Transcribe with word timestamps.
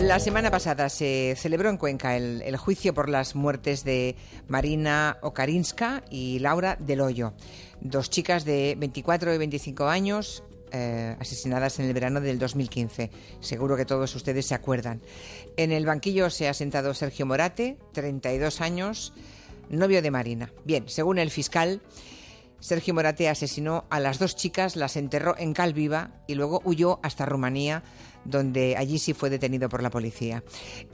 La 0.00 0.18
semana 0.18 0.50
pasada 0.50 0.88
se 0.88 1.34
celebró 1.36 1.68
en 1.68 1.76
Cuenca 1.76 2.16
el, 2.16 2.56
juicio 2.56 2.94
por 2.94 3.10
las 3.10 3.34
muertes 3.34 3.84
de 3.84 4.16
Marina 4.48 5.18
Okarinska 5.20 6.02
y 6.10 6.38
Laura 6.38 6.76
Del 6.80 7.02
Hoyo, 7.02 7.34
dos 7.82 8.08
chicas 8.08 8.46
de 8.46 8.76
24 8.78 9.34
y 9.34 9.38
25 9.38 9.88
años 9.88 10.42
eh, 10.72 11.16
asesinadas 11.20 11.78
en 11.80 11.84
el 11.84 11.92
verano 11.92 12.22
del 12.22 12.38
2015. 12.38 13.10
Seguro 13.40 13.76
que 13.76 13.84
todos 13.84 14.14
ustedes 14.14 14.46
se 14.46 14.54
acuerdan. 14.54 15.02
En 15.58 15.70
el 15.70 15.84
banquillo 15.84 16.30
se 16.30 16.48
ha 16.48 16.54
sentado 16.54 16.94
Sergio 16.94 17.26
Morate, 17.26 17.76
32 17.92 18.62
años, 18.62 19.12
novio 19.68 20.00
de 20.00 20.10
Marina. 20.10 20.50
Bien, 20.64 20.88
según 20.88 21.18
el 21.18 21.30
fiscal, 21.30 21.82
Sergio 22.58 22.94
Morate 22.94 23.28
asesinó 23.28 23.84
a 23.90 24.00
las 24.00 24.18
dos 24.18 24.34
chicas, 24.34 24.76
las 24.76 24.96
enterró 24.96 25.34
en 25.38 25.52
Calviva 25.52 26.10
y 26.26 26.36
luego 26.36 26.62
huyó 26.64 27.00
hasta 27.02 27.26
Rumanía 27.26 27.82
donde 28.24 28.76
allí 28.76 28.98
sí 28.98 29.14
fue 29.14 29.30
detenido 29.30 29.68
por 29.68 29.82
la 29.82 29.90
policía. 29.90 30.42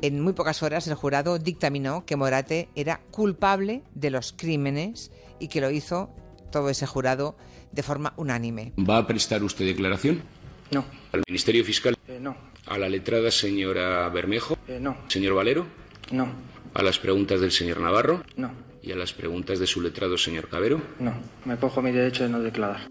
En 0.03 0.21
muy 0.21 0.33
pocas 0.33 0.63
horas 0.63 0.87
el 0.87 0.95
jurado 0.95 1.39
dictaminó 1.39 2.05
que 2.07 2.17
Morate 2.17 2.69
era 2.75 3.01
culpable 3.11 3.83
de 3.95 4.11
los 4.11 4.33
crímenes 4.33 5.11
y 5.39 5.49
que 5.49 5.61
lo 5.61 5.71
hizo 5.71 6.11
todo 6.51 6.71
ese 6.71 6.87
jurado 6.87 7.37
de 7.73 7.83
forma 7.83 8.15
unánime. 8.17 8.73
¿Va 8.79 8.99
a 8.99 9.07
prestar 9.07 9.43
usted 9.43 9.67
declaración? 9.67 10.23
No. 10.71 10.85
¿Al 11.13 11.23
Ministerio 11.29 11.65
Fiscal? 11.65 11.97
Eh, 12.09 12.19
no. 12.21 12.37
¿A 12.67 12.79
la 12.79 12.89
letrada 12.89 13.31
señora 13.31 14.09
Bermejo? 14.09 14.59
Eh, 14.67 14.79
no. 14.81 14.97
¿Señor 15.09 15.35
Valero? 15.35 15.67
No. 16.11 16.29
¿A 16.75 16.83
las 16.83 16.99
preguntas 16.99 17.41
del 17.41 17.53
señor 17.53 17.81
Navarro? 17.81 18.23
No. 18.37 18.51
¿Y 18.83 18.93
a 18.93 18.97
las 18.97 19.13
preguntas 19.13 19.59
de 19.59 19.67
su 19.67 19.81
letrado 19.81 20.17
señor 20.17 20.49
Cabero? 20.49 20.81
No. 20.99 21.15
Me 21.45 21.57
cojo 21.57 21.83
mi 21.83 21.93
derecho 21.93 22.25
de 22.25 22.31
no 22.31 22.41
declarar. 22.41 22.89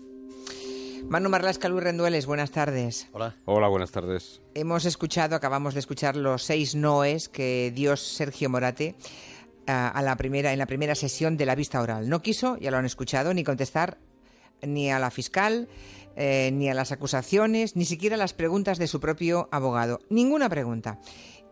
Manu 1.09 1.29
Marlasca, 1.29 1.69
Luis 1.69 1.83
Rendueles, 1.83 2.25
buenas 2.25 2.49
tardes. 2.51 3.07
Hola. 3.13 3.35
Hola, 3.45 3.67
buenas 3.67 3.91
tardes. 3.91 4.41
Hemos 4.55 4.85
escuchado, 4.85 5.35
acabamos 5.35 5.75
de 5.75 5.79
escuchar 5.79 6.15
los 6.15 6.43
seis 6.43 6.73
noes 6.73 7.29
que 7.29 7.71
dio 7.75 7.95
Sergio 7.95 8.49
Morate 8.49 8.95
a, 9.67 10.01
la 10.01 10.15
primera, 10.17 10.51
en 10.51 10.59
la 10.59 10.65
primera 10.65 10.95
sesión 10.95 11.37
de 11.37 11.45
la 11.45 11.55
vista 11.55 11.79
oral. 11.79 12.09
No 12.09 12.21
quiso, 12.21 12.57
ya 12.57 12.71
lo 12.71 12.77
han 12.77 12.85
escuchado, 12.85 13.34
ni 13.34 13.43
contestar 13.43 13.99
ni 14.63 14.91
a 14.91 14.97
la 14.97 15.12
fiscal, 15.12 15.67
eh, 16.15 16.49
ni 16.51 16.70
a 16.70 16.73
las 16.73 16.91
acusaciones, 16.91 17.75
ni 17.75 17.85
siquiera 17.85 18.15
a 18.15 18.19
las 18.19 18.34
preguntas 18.34 18.79
de 18.79 18.87
su 18.87 18.99
propio 18.99 19.47
abogado. 19.51 19.99
Ninguna 20.09 20.49
pregunta. 20.49 20.99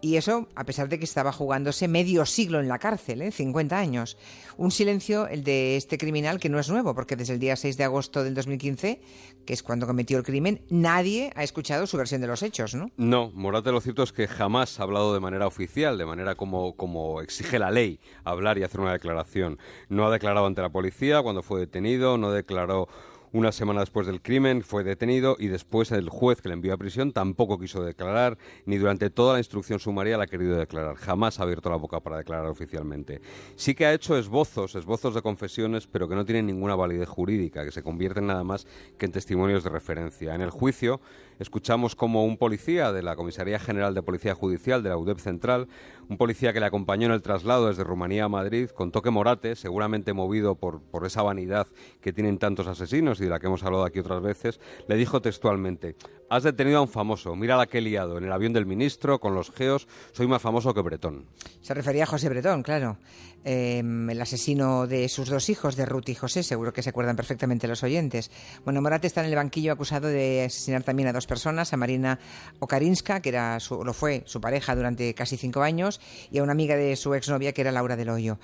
Y 0.03 0.17
eso 0.17 0.49
a 0.55 0.65
pesar 0.65 0.89
de 0.89 0.99
que 0.99 1.05
estaba 1.05 1.31
jugándose 1.31 1.87
medio 1.87 2.25
siglo 2.25 2.59
en 2.59 2.67
la 2.67 2.77
cárcel, 2.77 3.21
¿eh? 3.21 3.31
50 3.31 3.79
años. 3.79 4.17
Un 4.57 4.69
silencio, 4.69 5.29
el 5.29 5.45
de 5.45 5.77
este 5.77 5.97
criminal, 5.97 6.41
que 6.41 6.49
no 6.49 6.59
es 6.59 6.67
nuevo, 6.67 6.93
porque 6.93 7.15
desde 7.15 7.35
el 7.35 7.39
día 7.39 7.55
6 7.55 7.77
de 7.77 7.85
agosto 7.85 8.21
del 8.21 8.33
2015, 8.33 8.99
que 9.45 9.53
es 9.53 9.63
cuando 9.63 9.87
cometió 9.87 10.17
el 10.17 10.25
crimen, 10.25 10.61
nadie 10.69 11.31
ha 11.37 11.43
escuchado 11.43 11.87
su 11.87 11.95
versión 11.95 12.19
de 12.19 12.27
los 12.27 12.43
hechos, 12.43 12.75
¿no? 12.75 12.91
No, 12.97 13.31
Morate 13.33 13.71
lo 13.71 13.79
cierto 13.79 14.03
es 14.03 14.11
que 14.11 14.27
jamás 14.27 14.77
ha 14.77 14.83
hablado 14.83 15.13
de 15.13 15.21
manera 15.21 15.47
oficial, 15.47 15.97
de 15.97 16.05
manera 16.05 16.35
como, 16.35 16.75
como 16.75 17.21
exige 17.21 17.57
la 17.57 17.71
ley, 17.71 18.01
hablar 18.25 18.57
y 18.57 18.63
hacer 18.63 18.81
una 18.81 18.91
declaración. 18.91 19.57
No 19.87 20.05
ha 20.05 20.11
declarado 20.11 20.47
ante 20.47 20.61
la 20.61 20.69
policía 20.69 21.21
cuando 21.21 21.43
fue 21.43 21.61
detenido, 21.61 22.17
no 22.17 22.29
declaró 22.29 22.89
una 23.33 23.51
semana 23.51 23.79
después 23.79 24.05
del 24.05 24.21
crimen 24.21 24.61
fue 24.61 24.83
detenido 24.83 25.35
y 25.39 25.47
después 25.47 25.91
el 25.91 26.07
juez 26.07 26.39
que 26.39 26.49
le 26.49 26.53
envió 26.53 26.71
a 26.71 26.77
prisión 26.77 27.11
tampoco 27.11 27.59
quiso 27.59 27.83
declarar, 27.83 28.37
ni 28.67 28.77
durante 28.77 29.09
toda 29.09 29.33
la 29.33 29.39
instrucción 29.39 29.79
sumaria 29.79 30.17
la 30.17 30.25
ha 30.25 30.27
querido 30.27 30.55
declarar. 30.55 30.95
Jamás 30.97 31.39
ha 31.39 31.43
abierto 31.43 31.71
la 31.71 31.77
boca 31.77 31.99
para 31.99 32.17
declarar 32.17 32.45
oficialmente. 32.45 33.21
Sí 33.55 33.73
que 33.73 33.87
ha 33.87 33.93
hecho 33.93 34.15
esbozos, 34.17 34.75
esbozos 34.75 35.15
de 35.15 35.23
confesiones, 35.23 35.87
pero 35.87 36.07
que 36.07 36.13
no 36.13 36.25
tienen 36.25 36.45
ninguna 36.45 36.75
validez 36.75 37.09
jurídica, 37.09 37.65
que 37.65 37.71
se 37.71 37.81
convierten 37.81 38.27
nada 38.27 38.43
más 38.43 38.67
que 38.99 39.07
en 39.07 39.11
testimonios 39.11 39.63
de 39.63 39.71
referencia. 39.71 40.35
En 40.35 40.41
el 40.41 40.51
juicio 40.51 41.01
escuchamos 41.39 41.95
como 41.95 42.25
un 42.25 42.37
policía 42.37 42.91
de 42.91 43.03
la 43.03 43.15
Comisaría 43.15 43.59
General 43.59 43.93
de 43.93 44.03
Policía 44.03 44.35
Judicial 44.35 44.83
de 44.83 44.89
la 44.89 44.97
UDEP 44.97 45.19
Central, 45.19 45.67
un 46.09 46.17
policía 46.17 46.53
que 46.53 46.59
le 46.59 46.65
acompañó 46.65 47.07
en 47.07 47.13
el 47.13 47.21
traslado 47.21 47.67
desde 47.67 47.83
Rumanía 47.83 48.25
a 48.25 48.29
Madrid, 48.29 48.69
contó 48.69 49.01
que 49.01 49.09
Morate, 49.09 49.55
seguramente 49.55 50.13
movido 50.13 50.55
por, 50.55 50.81
por 50.81 51.05
esa 51.05 51.21
vanidad 51.21 51.67
que 52.01 52.13
tienen 52.13 52.37
tantos 52.37 52.67
asesinos 52.67 53.19
de 53.19 53.27
la 53.27 53.39
que 53.39 53.47
hemos 53.47 53.63
hablado 53.63 53.85
aquí 53.85 53.99
otras 53.99 54.21
veces, 54.21 54.59
le 54.87 54.95
dijo 54.95 55.21
textualmente, 55.21 55.95
has 56.35 56.41
detenido 56.41 56.79
a 56.79 56.81
un 56.81 56.87
famoso, 56.87 57.35
mira 57.35 57.55
la 57.55 57.67
que 57.67 57.77
he 57.77 57.81
liado, 57.81 58.17
en 58.17 58.23
el 58.23 58.31
avión 58.31 58.53
del 58.53 58.65
ministro, 58.65 59.19
con 59.19 59.35
los 59.35 59.51
geos, 59.51 59.87
soy 60.13 60.25
más 60.25 60.41
famoso 60.41 60.73
que 60.73 60.81
Bretón. 60.81 61.27
Se 61.61 61.75
refería 61.75 62.03
a 62.03 62.07
José 62.07 62.27
Bretón, 62.27 62.63
claro, 62.63 62.97
em, 63.43 64.09
el 64.09 64.19
asesino 64.19 64.87
de 64.87 65.09
sus 65.09 65.29
dos 65.29 65.49
hijos, 65.49 65.75
de 65.75 65.85
Ruth 65.85 66.09
y 66.09 66.15
José, 66.15 66.41
seguro 66.41 66.73
que 66.73 66.81
se 66.81 66.89
acuerdan 66.89 67.15
perfectamente 67.15 67.67
los 67.67 67.83
oyentes. 67.83 68.31
Bueno, 68.65 68.81
Morate 68.81 69.05
está 69.05 69.21
en 69.21 69.27
el 69.27 69.35
banquillo 69.35 69.73
acusado 69.73 70.07
de 70.07 70.45
asesinar 70.45 70.81
también 70.81 71.07
a 71.07 71.13
dos 71.13 71.27
personas, 71.27 71.71
a 71.71 71.77
Marina 71.77 72.17
Okarinska, 72.59 73.21
que 73.21 73.29
era 73.29 73.59
lo 73.69 73.93
fue 73.93 74.23
su 74.25 74.41
pareja 74.41 74.75
durante 74.75 75.13
casi 75.13 75.37
cinco 75.37 75.61
años, 75.61 76.01
y 76.31 76.39
a 76.39 76.43
una 76.43 76.53
amiga 76.53 76.75
de 76.75 76.95
su 76.95 77.13
exnovia, 77.13 77.53
que 77.53 77.61
era 77.61 77.71
Laura 77.71 77.95
del 77.95 78.09
Hoyo 78.09 78.39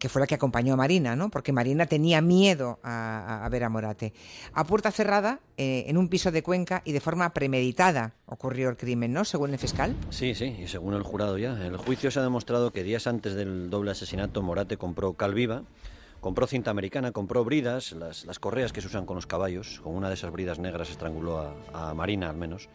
que 0.00 0.08
fue 0.08 0.20
la 0.20 0.26
que 0.26 0.34
acompañó 0.34 0.74
a 0.74 0.76
Marina, 0.76 1.14
¿no? 1.14 1.30
Porque 1.30 1.52
Marina 1.52 1.84
tenía 1.86 2.22
miedo 2.22 2.80
a, 2.82 3.46
ver 3.50 3.64
a 3.64 3.68
Morate. 3.68 4.14
A 4.54 4.64
puerta 4.64 4.90
cerrada, 4.90 5.40
eh, 5.58 5.84
en 5.86 5.98
un 5.98 6.08
piso 6.08 6.32
de 6.32 6.42
Cuenca 6.42 6.82
y 6.86 6.92
de 6.92 7.00
forma 7.00 7.32
premeditada 7.34 8.14
ocurrió 8.24 8.70
el 8.70 8.78
crimen, 8.78 9.12
¿no? 9.12 9.26
Según 9.26 9.50
el 9.50 9.58
fiscal. 9.58 9.94
Sí, 10.08 10.34
sí, 10.34 10.56
y 10.58 10.68
según 10.68 10.94
el 10.94 11.02
jurado 11.02 11.36
ya. 11.36 11.52
El 11.64 11.76
juicio 11.76 12.10
se 12.10 12.18
ha 12.18 12.22
demostrado 12.22 12.72
que 12.72 12.82
días 12.82 13.06
antes 13.06 13.34
del 13.34 13.68
doble 13.68 13.90
asesinato 13.90 14.40
Morate 14.42 14.78
compró 14.78 15.12
calviva, 15.12 15.64
compró 16.20 16.46
cinta 16.46 16.70
americana, 16.70 17.12
compró 17.12 17.44
bridas, 17.44 17.92
las, 17.92 18.38
correas 18.38 18.72
que 18.72 18.80
se 18.80 18.86
usan 18.86 19.04
con 19.04 19.16
los 19.16 19.26
caballos. 19.26 19.80
Con 19.82 19.94
una 19.94 20.08
de 20.08 20.14
esas 20.14 20.32
bridas 20.32 20.58
negras 20.58 20.88
estranguló 20.88 21.54
a, 21.74 21.92
Marina, 21.94 22.30
al 22.30 22.36
menos. 22.36 22.70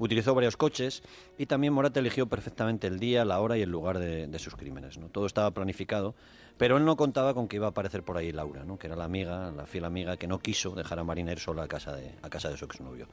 Utilizó 0.00 0.32
varios 0.32 0.56
coches 0.56 1.02
y 1.38 1.46
también 1.46 1.72
Morate 1.72 1.98
eligió 1.98 2.28
perfectamente 2.28 2.86
el 2.86 3.00
día, 3.00 3.24
la 3.24 3.40
hora 3.40 3.58
y 3.58 3.62
el 3.62 3.70
lugar 3.70 3.98
de, 3.98 4.28
de 4.28 4.38
sus 4.38 4.54
crímenes. 4.54 4.96
¿no? 4.96 5.08
Todo 5.08 5.26
estaba 5.26 5.50
planificado 5.50 6.14
pero 6.58 6.76
él 6.76 6.84
no 6.84 6.96
contaba 6.96 7.32
con 7.32 7.48
que 7.48 7.56
iba 7.56 7.66
a 7.66 7.70
aparecer 7.70 8.02
por 8.02 8.18
ahí 8.18 8.32
Laura, 8.32 8.64
¿no? 8.64 8.78
que 8.78 8.88
era 8.88 8.96
la 8.96 9.04
amiga, 9.04 9.50
la 9.52 9.64
fiel 9.64 9.84
amiga 9.84 10.16
que 10.16 10.26
no 10.26 10.40
quiso 10.40 10.74
dejar 10.74 10.98
a 10.98 11.04
Marina 11.04 11.32
ir 11.32 11.38
sola 11.38 11.62
a 11.62 11.68
casa 11.68 11.94
de, 11.94 12.12
a 12.20 12.28
casa 12.28 12.50
de 12.50 12.56
su 12.56 12.64
exnovio. 12.64 13.06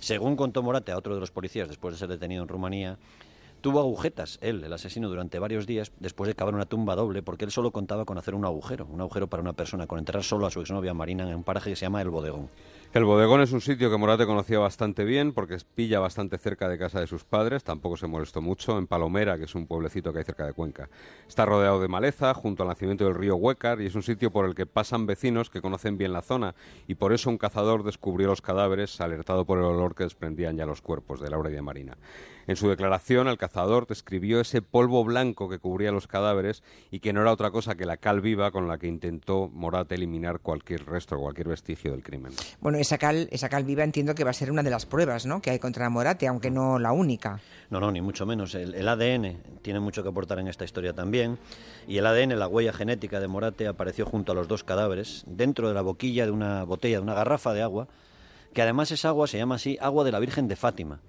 Según 0.00 0.36
contó 0.36 0.62
Morate 0.62 0.92
a 0.92 0.98
otro 0.98 1.14
de 1.14 1.20
los 1.20 1.30
policías 1.30 1.66
después 1.66 1.94
de 1.94 1.98
ser 1.98 2.08
detenido 2.08 2.42
en 2.42 2.48
Rumanía, 2.48 2.98
tuvo 3.62 3.80
agujetas, 3.80 4.38
él, 4.42 4.62
el 4.62 4.72
asesino, 4.74 5.08
durante 5.08 5.38
varios 5.38 5.66
días 5.66 5.92
después 5.98 6.28
de 6.28 6.34
cavar 6.34 6.54
una 6.54 6.66
tumba 6.66 6.94
doble, 6.94 7.22
porque 7.22 7.46
él 7.46 7.50
solo 7.50 7.70
contaba 7.70 8.04
con 8.04 8.18
hacer 8.18 8.34
un 8.34 8.44
agujero, 8.44 8.84
un 8.84 9.00
agujero 9.00 9.28
para 9.28 9.42
una 9.42 9.54
persona, 9.54 9.86
con 9.86 9.98
enterrar 9.98 10.22
solo 10.22 10.46
a 10.46 10.50
su 10.50 10.60
exnovia 10.60 10.92
Marina 10.92 11.26
en 11.26 11.36
un 11.36 11.42
paraje 11.42 11.70
que 11.70 11.76
se 11.76 11.86
llama 11.86 12.02
El 12.02 12.10
Bodegón. 12.10 12.50
El 12.94 13.04
bodegón 13.04 13.40
es 13.40 13.50
un 13.50 13.60
sitio 13.60 13.90
que 13.90 13.96
Morate 13.96 14.24
conocía 14.24 14.60
bastante 14.60 15.02
bien 15.02 15.32
porque 15.32 15.56
pilla 15.74 15.98
bastante 15.98 16.38
cerca 16.38 16.68
de 16.68 16.78
casa 16.78 17.00
de 17.00 17.08
sus 17.08 17.24
padres, 17.24 17.64
tampoco 17.64 17.96
se 17.96 18.06
molestó 18.06 18.40
mucho, 18.40 18.78
en 18.78 18.86
Palomera, 18.86 19.36
que 19.36 19.46
es 19.46 19.54
un 19.56 19.66
pueblecito 19.66 20.12
que 20.12 20.20
hay 20.20 20.24
cerca 20.24 20.46
de 20.46 20.52
Cuenca. 20.52 20.88
Está 21.26 21.44
rodeado 21.44 21.80
de 21.80 21.88
maleza, 21.88 22.32
junto 22.34 22.62
al 22.62 22.68
nacimiento 22.68 23.04
del 23.04 23.16
río 23.16 23.34
Huécar, 23.34 23.80
y 23.80 23.86
es 23.86 23.96
un 23.96 24.04
sitio 24.04 24.30
por 24.30 24.46
el 24.46 24.54
que 24.54 24.66
pasan 24.66 25.06
vecinos 25.06 25.50
que 25.50 25.60
conocen 25.60 25.98
bien 25.98 26.12
la 26.12 26.22
zona, 26.22 26.54
y 26.86 26.94
por 26.94 27.12
eso 27.12 27.30
un 27.30 27.36
cazador 27.36 27.82
descubrió 27.82 28.28
los 28.28 28.40
cadáveres 28.40 29.00
alertado 29.00 29.44
por 29.44 29.58
el 29.58 29.64
olor 29.64 29.96
que 29.96 30.04
desprendían 30.04 30.56
ya 30.56 30.64
los 30.64 30.80
cuerpos 30.80 31.20
de 31.20 31.30
Laura 31.30 31.50
y 31.50 31.54
de 31.54 31.62
Marina. 31.62 31.96
En 32.46 32.56
su 32.56 32.68
declaración, 32.68 33.26
el 33.26 33.38
cazador 33.38 33.86
describió 33.86 34.38
ese 34.40 34.60
polvo 34.60 35.02
blanco 35.02 35.48
que 35.48 35.58
cubría 35.58 35.92
los 35.92 36.06
cadáveres 36.06 36.62
y 36.90 37.00
que 37.00 37.12
no 37.12 37.22
era 37.22 37.32
otra 37.32 37.50
cosa 37.50 37.74
que 37.74 37.86
la 37.86 37.96
cal 37.96 38.20
viva 38.20 38.50
con 38.50 38.68
la 38.68 38.78
que 38.78 38.86
intentó 38.86 39.48
Morate 39.48 39.94
eliminar 39.94 40.40
cualquier 40.40 40.84
resto, 40.84 41.18
cualquier 41.18 41.48
vestigio 41.48 41.92
del 41.92 42.02
crimen. 42.02 42.32
Esa 42.84 42.98
cal, 42.98 43.28
esa 43.30 43.48
cal 43.48 43.64
viva 43.64 43.82
entiendo 43.82 44.14
que 44.14 44.24
va 44.24 44.30
a 44.30 44.34
ser 44.34 44.50
una 44.50 44.62
de 44.62 44.70
las 44.70 44.86
pruebas 44.86 45.26
¿no? 45.26 45.40
que 45.40 45.50
hay 45.50 45.58
contra 45.58 45.88
Morate, 45.88 46.28
aunque 46.28 46.50
no 46.50 46.78
la 46.78 46.92
única. 46.92 47.40
No, 47.70 47.80
no, 47.80 47.90
ni 47.90 48.00
mucho 48.00 48.26
menos. 48.26 48.54
El, 48.54 48.74
el 48.74 48.86
ADN 48.86 49.38
tiene 49.62 49.80
mucho 49.80 50.02
que 50.02 50.10
aportar 50.10 50.38
en 50.38 50.48
esta 50.48 50.64
historia 50.64 50.92
también. 50.92 51.38
Y 51.88 51.96
el 51.96 52.06
ADN, 52.06 52.38
la 52.38 52.46
huella 52.46 52.72
genética 52.72 53.20
de 53.20 53.26
Morate, 53.26 53.66
apareció 53.66 54.04
junto 54.04 54.32
a 54.32 54.34
los 54.34 54.48
dos 54.48 54.64
cadáveres, 54.64 55.24
dentro 55.26 55.68
de 55.68 55.74
la 55.74 55.82
boquilla 55.82 56.26
de 56.26 56.30
una 56.30 56.62
botella, 56.64 56.98
de 56.98 57.02
una 57.02 57.14
garrafa 57.14 57.54
de 57.54 57.62
agua, 57.62 57.88
que 58.52 58.62
además 58.62 58.90
esa 58.90 59.08
agua 59.08 59.26
se 59.26 59.38
llama 59.38 59.56
así 59.56 59.78
agua 59.80 60.04
de 60.04 60.12
la 60.12 60.20
Virgen 60.20 60.46
de 60.46 60.56
Fátima 60.56 61.00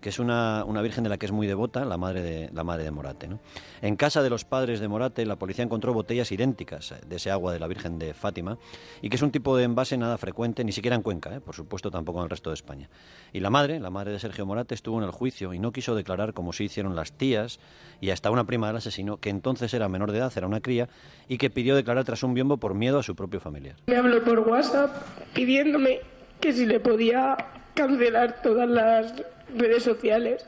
que 0.00 0.08
es 0.10 0.18
una, 0.18 0.64
una, 0.64 0.82
virgen 0.82 1.04
de 1.04 1.10
la 1.10 1.18
que 1.18 1.26
es 1.26 1.32
muy 1.32 1.46
devota, 1.46 1.84
la 1.84 1.96
madre 1.96 2.22
de, 2.22 2.50
la 2.52 2.64
madre 2.64 2.84
de 2.84 2.90
Morate. 2.90 3.28
¿no? 3.28 3.40
En 3.82 3.96
casa 3.96 4.22
de 4.22 4.30
los 4.30 4.44
padres 4.44 4.80
de 4.80 4.88
Morate, 4.88 5.24
la 5.26 5.36
policía 5.36 5.64
encontró 5.64 5.92
botellas 5.92 6.30
idénticas 6.32 6.94
de 7.06 7.16
ese 7.16 7.30
agua 7.30 7.52
de 7.52 7.58
la 7.58 7.66
Virgen 7.66 7.98
de 7.98 8.14
Fátima, 8.14 8.58
y 9.02 9.08
que 9.08 9.16
es 9.16 9.22
un 9.22 9.30
tipo 9.30 9.56
de 9.56 9.64
envase 9.64 9.96
nada 9.96 10.18
frecuente, 10.18 10.64
ni 10.64 10.72
siquiera 10.72 10.96
en 10.96 11.02
Cuenca, 11.02 11.34
¿eh? 11.34 11.40
por 11.40 11.54
supuesto 11.54 11.90
tampoco 11.90 12.18
en 12.20 12.24
el 12.24 12.30
resto 12.30 12.50
de 12.50 12.54
España. 12.54 12.88
Y 13.32 13.40
la 13.40 13.50
madre, 13.50 13.80
la 13.80 13.90
madre 13.90 14.12
de 14.12 14.18
Sergio 14.18 14.46
Morate, 14.46 14.74
estuvo 14.74 14.98
en 14.98 15.04
el 15.04 15.10
juicio 15.10 15.52
y 15.54 15.58
no 15.58 15.72
quiso 15.72 15.94
declarar 15.94 16.34
como 16.34 16.52
sí 16.52 16.64
hicieron 16.64 16.94
las 16.94 17.12
tías 17.12 17.58
y 18.00 18.10
hasta 18.10 18.30
una 18.30 18.44
prima 18.44 18.68
del 18.68 18.76
asesino, 18.76 19.18
que 19.18 19.30
entonces 19.30 19.72
era 19.74 19.88
menor 19.88 20.12
de 20.12 20.18
edad, 20.18 20.32
era 20.36 20.46
una 20.46 20.60
cría, 20.60 20.88
y 21.28 21.38
que 21.38 21.50
pidió 21.50 21.74
declarar 21.74 22.04
tras 22.04 22.22
un 22.22 22.34
biombo 22.34 22.58
por 22.58 22.74
miedo 22.74 22.98
a 22.98 23.02
su 23.02 23.14
propio 23.14 23.40
familiar. 23.40 23.76
Me 23.86 23.96
habló 23.96 24.22
por 24.22 24.40
WhatsApp 24.40 24.90
pidiéndome 25.34 26.00
que 26.40 26.52
si 26.52 26.66
le 26.66 26.80
podía 26.80 27.36
cancelar 27.76 28.42
todas 28.42 28.68
las 28.68 29.14
redes 29.54 29.84
sociales. 29.84 30.44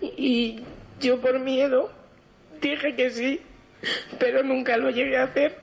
Y 0.00 0.60
yo 1.00 1.20
por 1.20 1.40
miedo 1.40 1.90
dije 2.60 2.94
que 2.94 3.10
sí, 3.10 3.40
pero 4.20 4.44
nunca 4.44 4.76
lo 4.76 4.90
llegué 4.90 5.16
a 5.16 5.24
hacer. 5.24 5.60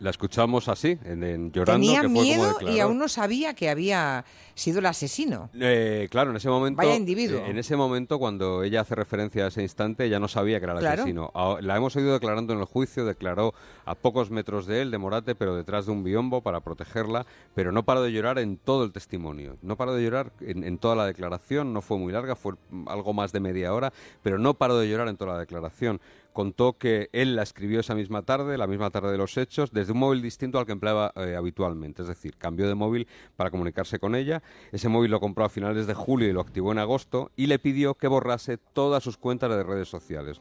La 0.00 0.08
escuchamos 0.08 0.66
así, 0.68 0.98
en, 1.04 1.22
en- 1.22 1.52
llorando. 1.52 1.80
Tenía 1.86 2.00
que 2.00 2.08
fue 2.08 2.14
como 2.16 2.22
miedo 2.22 2.56
y 2.74 2.80
aún 2.80 2.96
no 2.98 3.06
sabía 3.06 3.52
que 3.52 3.68
había 3.68 4.24
sido 4.54 4.78
el 4.78 4.86
asesino. 4.86 5.50
Eh, 5.60 6.08
claro, 6.10 6.30
en 6.30 6.36
ese 6.38 6.48
momento. 6.48 6.78
Vaya 6.78 6.96
individuo. 6.96 7.38
eh, 7.40 7.50
en 7.50 7.58
ese 7.58 7.76
momento, 7.76 8.18
cuando 8.18 8.62
ella 8.62 8.80
hace 8.80 8.94
referencia 8.94 9.44
a 9.44 9.48
ese 9.48 9.60
instante, 9.60 10.06
ella 10.06 10.18
no 10.18 10.26
sabía 10.26 10.58
que 10.58 10.64
era 10.64 10.72
el 10.72 10.78
Claro. 10.80 11.02
asesino. 11.02 11.30
La 11.60 11.76
hemos 11.76 11.94
oído 11.96 12.14
declarando 12.14 12.54
en 12.54 12.60
el 12.60 12.64
juicio, 12.64 13.04
declaró 13.04 13.52
a 13.84 13.94
pocos 13.94 14.30
metros 14.30 14.64
de 14.66 14.80
él, 14.80 14.90
de 14.90 14.96
Morate, 14.96 15.34
pero 15.34 15.54
detrás 15.54 15.84
de 15.84 15.92
un 15.92 16.02
biombo 16.02 16.40
para 16.40 16.60
protegerla, 16.60 17.26
pero 17.54 17.70
no 17.70 17.82
paró 17.84 18.00
de 18.02 18.10
llorar 18.10 18.38
en 18.38 18.56
todo 18.56 18.84
el 18.84 18.92
testimonio. 18.92 19.58
No 19.60 19.76
paró 19.76 19.92
de 19.94 20.02
llorar 20.02 20.32
en, 20.40 20.64
en 20.64 20.78
toda 20.78 20.96
la 20.96 21.04
declaración, 21.04 21.74
no 21.74 21.82
fue 21.82 21.98
muy 21.98 22.10
larga, 22.10 22.36
fue 22.36 22.54
algo 22.86 23.12
más 23.12 23.32
de 23.32 23.40
media 23.40 23.74
hora, 23.74 23.92
pero 24.22 24.38
no 24.38 24.54
paró 24.54 24.78
de 24.78 24.88
llorar 24.88 25.08
en 25.08 25.18
toda 25.18 25.34
la 25.34 25.40
declaración. 25.40 26.00
Contó 26.32 26.78
que 26.78 27.08
él 27.12 27.36
la 27.36 27.42
escribió 27.42 27.80
esa 27.80 27.94
misma 27.94 28.22
tarde, 28.22 28.56
la 28.58 28.66
misma 28.66 28.90
tarde 28.90 29.12
de 29.12 29.18
los 29.18 29.36
hechos, 29.36 29.72
desde 29.72 29.92
un 29.92 29.98
móvil 29.98 30.22
distinto 30.22 30.58
al 30.58 30.66
que 30.66 30.72
empleaba 30.72 31.12
eh, 31.16 31.34
habitualmente. 31.36 32.02
Es 32.02 32.08
decir, 32.08 32.36
cambió 32.36 32.68
de 32.68 32.74
móvil 32.74 33.08
para 33.36 33.50
comunicarse 33.50 33.98
con 33.98 34.14
ella. 34.14 34.42
Ese 34.72 34.88
móvil 34.88 35.10
lo 35.10 35.20
compró 35.20 35.44
a 35.44 35.48
finales 35.48 35.86
de 35.86 35.94
julio 35.94 36.28
y 36.28 36.32
lo 36.32 36.40
activó 36.40 36.72
en 36.72 36.78
agosto 36.78 37.30
y 37.36 37.46
le 37.46 37.58
pidió 37.58 37.94
que 37.94 38.08
borrase 38.08 38.58
todas 38.58 39.02
sus 39.02 39.16
cuentas 39.16 39.50
de 39.50 39.62
redes 39.62 39.88
sociales. 39.88 40.40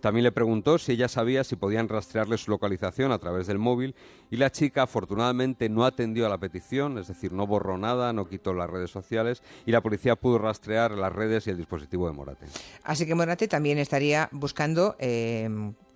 También 0.00 0.24
le 0.24 0.32
preguntó 0.32 0.78
si 0.78 0.92
ella 0.92 1.08
sabía 1.08 1.42
si 1.42 1.56
podían 1.56 1.88
rastrearle 1.88 2.38
su 2.38 2.50
localización 2.50 3.10
a 3.10 3.18
través 3.18 3.46
del 3.48 3.58
móvil 3.58 3.96
y 4.30 4.36
la 4.36 4.50
chica 4.50 4.82
afortunadamente 4.82 5.68
no 5.68 5.84
atendió 5.84 6.26
a 6.26 6.28
la 6.28 6.38
petición, 6.38 6.98
es 6.98 7.08
decir, 7.08 7.32
no 7.32 7.46
borró 7.46 7.78
nada, 7.78 8.12
no 8.12 8.28
quitó 8.28 8.54
las 8.54 8.70
redes 8.70 8.90
sociales 8.90 9.42
y 9.66 9.72
la 9.72 9.80
policía 9.80 10.14
pudo 10.14 10.38
rastrear 10.38 10.92
las 10.92 11.12
redes 11.12 11.46
y 11.46 11.50
el 11.50 11.56
dispositivo 11.56 12.06
de 12.06 12.14
Morate. 12.14 12.46
Así 12.84 13.06
que 13.06 13.14
Morate 13.14 13.48
también 13.48 13.78
estaría 13.78 14.28
buscando 14.30 14.94
eh, 14.98 15.17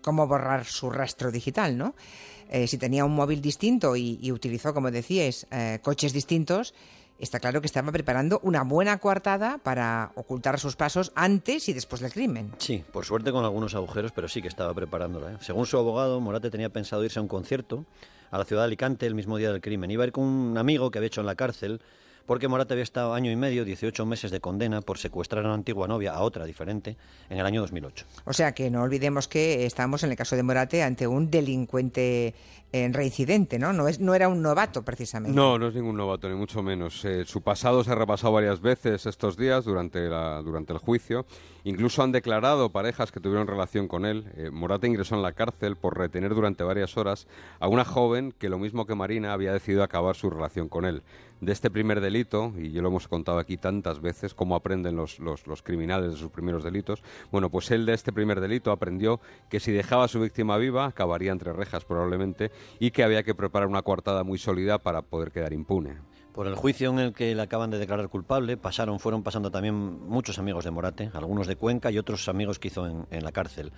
cómo 0.03 0.27
borrar 0.27 0.65
su 0.65 0.91
rastro 0.91 1.31
digital, 1.31 1.79
¿no? 1.79 1.95
Eh, 2.49 2.67
si 2.67 2.77
tenía 2.77 3.05
un 3.05 3.15
móvil 3.15 3.41
distinto 3.41 3.97
y, 3.97 4.19
y 4.21 4.31
utilizó, 4.31 4.75
como 4.75 4.91
decíais, 4.91 5.47
eh, 5.51 5.79
coches 5.83 6.13
distintos, 6.13 6.75
está 7.19 7.41
claro 7.41 7.61
que 7.61 7.67
estaba 7.67 7.91
preparando 7.93 8.41
una 8.43 8.63
buena 8.63 8.99
coartada 8.99 9.59
para 9.59 10.13
ocultar 10.17 10.59
sus 10.59 10.77
pasos 10.77 11.13
antes 11.15 11.69
y 11.69 11.73
después 11.73 12.03
del 12.03 12.13
crimen. 12.13 12.53
Sí, 12.59 12.85
por 12.93 13.05
suerte 13.07 13.33
con 13.33 13.45
algunos 13.45 13.75
agujeros, 13.75 14.13
pero 14.13 14.29
sí 14.29 14.43
que 14.43 14.49
estaba 14.49 14.75
preparándola. 14.75 15.33
¿eh? 15.33 15.37
Según 15.41 15.67
su 15.67 15.79
abogado, 15.79 16.21
Morate 16.21 16.51
tenía 16.51 16.69
pensado 16.69 17.05
irse 17.05 17.21
a 17.21 17.23
un 17.23 17.29
concierto 17.29 17.87
a 18.31 18.39
la 18.39 18.45
ciudad 18.45 18.63
de 18.63 18.67
Alicante 18.67 19.07
el 19.07 19.15
mismo 19.15 19.39
día 19.39 19.53
del 19.53 19.61
crimen. 19.61 19.91
Iba 19.91 20.05
a 20.05 20.09
ir 20.09 20.13
con 20.13 20.25
un 20.25 20.59
amigo 20.59 20.91
que 20.91 20.99
había 20.99 21.07
hecho 21.07 21.21
en 21.21 21.27
la 21.27 21.37
cárcel 21.37 21.81
porque 22.27 22.49
Morate 22.49 22.75
había 22.75 22.85
estado 22.85 23.15
año 23.15 23.31
y 23.31 23.37
medio, 23.37 23.65
18 23.65 24.07
meses 24.07 24.31
de 24.31 24.41
condena 24.41 24.81
por 24.81 24.99
secuestrar 24.99 25.45
a 25.45 25.49
una 25.49 25.55
antigua 25.55 25.89
novia, 25.89 26.15
a 26.15 26.21
otra 26.23 26.45
diferente, 26.45 26.97
en 27.29 27.39
el 27.39 27.47
año 27.47 27.61
2008. 27.61 28.07
O 28.25 28.33
sea 28.33 28.53
que 28.53 28.71
no 28.71 28.83
olvidemos 28.83 29.29
que 29.29 29.67
estamos 29.67 30.03
en 30.03 30.11
el 30.11 30.17
caso 30.17 30.37
de 30.37 30.43
Morate 30.43 30.83
ante 30.83 31.07
un 31.07 31.31
delincuente 31.31 32.35
eh, 32.75 32.89
reincidente, 32.91 33.59
¿no? 33.59 33.75
No, 33.75 33.87
es, 33.87 34.01
no 34.01 34.15
era 34.15 34.29
un 34.29 34.41
novato 34.41 34.83
precisamente. 34.83 35.37
No, 35.37 35.59
no 35.59 35.69
es 35.69 35.75
ningún 35.75 35.95
novato, 35.95 36.27
ni 36.31 36.35
mucho 36.35 36.63
menos. 36.63 37.05
Eh, 37.05 37.27
su 37.27 37.43
pasado 37.43 37.85
se 37.85 37.93
ha 37.93 37.95
repasado 37.95 38.33
varias 38.33 38.63
veces 38.63 39.05
estos 39.05 39.37
días 39.37 39.67
durante, 39.67 40.09
la, 40.09 40.41
durante 40.41 40.73
el 40.73 40.79
juicio. 40.79 41.27
Incluso 41.65 42.03
han 42.03 42.13
declarado 42.13 42.73
parejas 42.73 43.13
que 43.13 43.21
tuvieron 43.21 43.47
relación 43.47 43.89
con 43.89 44.07
él. 44.07 44.25
Eh, 44.37 44.51
Morate 44.51 44.87
ingresó 44.87 45.17
en 45.17 45.23
la 45.23 45.33
cárcel 45.33 45.77
por 45.77 45.99
retener 45.99 46.35
durante 46.35 46.65
varias 46.65 46.97
horas 46.97 47.29
a 47.61 47.69
una 47.69 47.85
joven 47.85 48.33
que, 48.33 48.49
lo 48.49 48.59
mismo 48.59 48.87
que 48.87 48.95
Marina, 48.95 49.35
había 49.35 49.53
decidido 49.53 49.83
acabar 49.83 50.17
su 50.17 50.31
relación 50.31 50.71
con 50.71 50.87
él. 50.87 51.03
De 51.43 51.51
este 51.51 51.73
primer 51.73 52.01
delito, 52.01 52.53
y 52.57 52.71
yo 52.71 52.83
lo 52.83 52.89
hemos 52.89 53.09
contado 53.09 53.41
aquí 53.41 53.57
tantas 53.57 54.01
veces, 54.01 54.33
cómo 54.33 54.55
aprenden 54.55 54.95
los, 54.95 55.19
los, 55.19 55.63
criminales 55.65 56.13
de 56.13 56.17
sus 56.17 56.31
primeros 56.31 56.63
delitos, 56.63 57.03
bueno, 57.33 57.51
pues 57.51 57.73
él 57.73 57.85
de 57.85 57.95
este 57.95 58.13
primer 58.13 58.41
delito 58.41 58.71
aprendió 58.71 59.19
que 59.49 59.59
si 59.59 59.73
dejaba 59.73 60.05
a 60.05 60.09
su 60.09 60.21
víctima 60.21 60.57
viva, 60.57 60.87
acabaría 60.87 61.33
entre 61.33 61.53
rejas 61.53 61.85
probablemente, 61.85 62.53
y 62.79 62.93
que 62.93 63.03
había 63.03 63.25
que 63.25 63.35
preparar 63.35 63.67
una 63.67 63.83
coartada 63.83 64.23
muy 64.23 64.39
sólida 64.39 64.79
para 64.79 65.03
poder 65.03 65.33
quedar 65.33 65.53
impune. 65.53 65.97
Por 66.33 66.47
el 66.47 66.55
juicio 66.55 66.91
en 66.91 67.01
el 67.01 67.13
que 67.13 67.35
le 67.35 67.43
acaban 67.43 67.71
de 67.71 67.79
declarar 67.79 68.09
culpable, 68.09 68.57
pasaron, 68.57 69.01
fueron 69.01 69.25
pasando 69.25 69.51
también 69.51 69.75
muchos 69.75 70.39
amigos 70.39 70.65
de 70.65 70.71
Morate, 70.71 71.11
algunos 71.13 71.49
de 71.49 71.57
Cuenca 71.57 71.91
y 71.91 71.99
otros 71.99 72.29
amigos 72.29 72.61
que 72.61 72.69
hizo 72.69 72.87
en, 72.87 73.05
en 73.11 73.25
la 73.25 73.33
cárcel. 73.33 73.73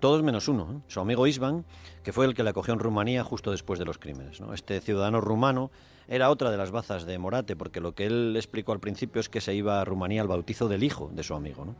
Todos 0.00 0.24
menos 0.24 0.48
uno, 0.48 0.68
¿eh? 0.72 0.80
su 0.88 0.98
amigo 0.98 1.28
Isvan, 1.28 1.64
que 2.02 2.12
fue 2.12 2.26
el 2.26 2.34
que 2.34 2.42
le 2.42 2.50
acogió 2.50 2.74
en 2.74 2.80
Rumanía 2.80 3.22
justo 3.22 3.52
después 3.52 3.78
de 3.78 3.84
los 3.84 3.98
crímenes. 3.98 4.42
Este 4.52 4.80
ciudadano 4.80 5.20
rumano 5.20 5.70
era 6.08 6.30
otra 6.30 6.50
de 6.50 6.56
las 6.56 6.70
bazas 6.70 7.06
de 7.06 7.18
Morate, 7.18 7.56
porque 7.56 7.80
lo 7.80 7.94
que 7.94 8.06
él 8.06 8.34
explicó 8.36 8.72
al 8.72 8.80
principio 8.80 9.20
es 9.20 9.28
que 9.28 9.40
se 9.40 9.54
iba 9.54 9.80
a 9.80 9.84
Rumanía 9.84 10.22
al 10.22 10.28
bautizo 10.28 10.68
del 10.68 10.82
hijo 10.82 11.10
de 11.14 11.22
su 11.22 11.34
amigo. 11.34 11.64
¿no? 11.64 11.74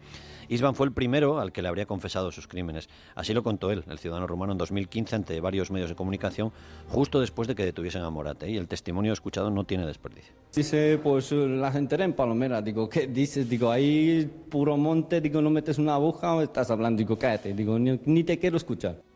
Fue 0.75 0.87
el 0.87 0.93
primero 0.93 1.41
al 1.41 1.53
que 1.53 1.63
le 1.63 1.69
habría 1.69 1.87
confesado 1.87 2.33
sus 2.33 2.47
crímenes. 2.47 2.89
Así 3.15 3.35
lo 3.35 3.43
contó 3.43 3.71
él, 3.71 3.85
el 3.89 3.99
ciudadano 3.99 4.27
rumano, 4.27 4.53
en 4.53 4.59
2015 4.59 5.17
ante 5.17 5.41
varios 5.41 5.71
medios 5.71 5.91
de 5.91 5.95
comunicación, 5.95 6.53
justo 6.89 7.21
después 7.21 7.49
de 7.49 7.55
que 7.55 7.65
detuviesen 7.65 8.03
a 8.03 8.11
Morate. 8.11 8.51
Y 8.51 8.57
el 8.57 8.69
testimonio 8.69 9.13
escuchado 9.13 9.51
no 9.51 9.65
tiene 9.65 9.87
desperdicio. 9.87 10.35
Dice, 10.55 10.99
pues 11.03 11.33
la 11.33 11.71
gente 11.73 11.95
era 11.95 12.05
en 12.05 12.13
Palomera. 12.13 12.63
Digo, 12.63 12.89
¿qué 12.89 13.07
dices? 13.07 13.49
Digo, 13.49 13.71
ahí 13.71 14.31
puro 14.51 14.77
monte, 14.77 15.21
digo, 15.21 15.41
no 15.41 15.51
metes 15.51 15.79
una 15.79 15.95
aguja 15.95 16.35
o 16.35 16.43
estás 16.43 16.71
hablando. 16.71 16.99
Digo, 16.99 17.19
cállate. 17.19 17.55
Digo, 17.55 17.79
ni 17.79 18.25
te 18.25 18.39
quiero 18.39 18.57
escuchar. 18.57 19.14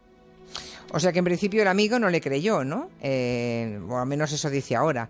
O 0.92 1.00
sea 1.00 1.12
que 1.12 1.18
en 1.18 1.24
principio 1.24 1.62
el 1.62 1.68
amigo 1.68 1.98
no 1.98 2.08
le 2.08 2.20
creyó, 2.20 2.64
¿no? 2.64 2.88
Eh, 3.00 3.80
o 3.88 3.98
al 3.98 4.06
menos 4.06 4.32
eso 4.32 4.48
dice 4.50 4.76
ahora. 4.76 5.08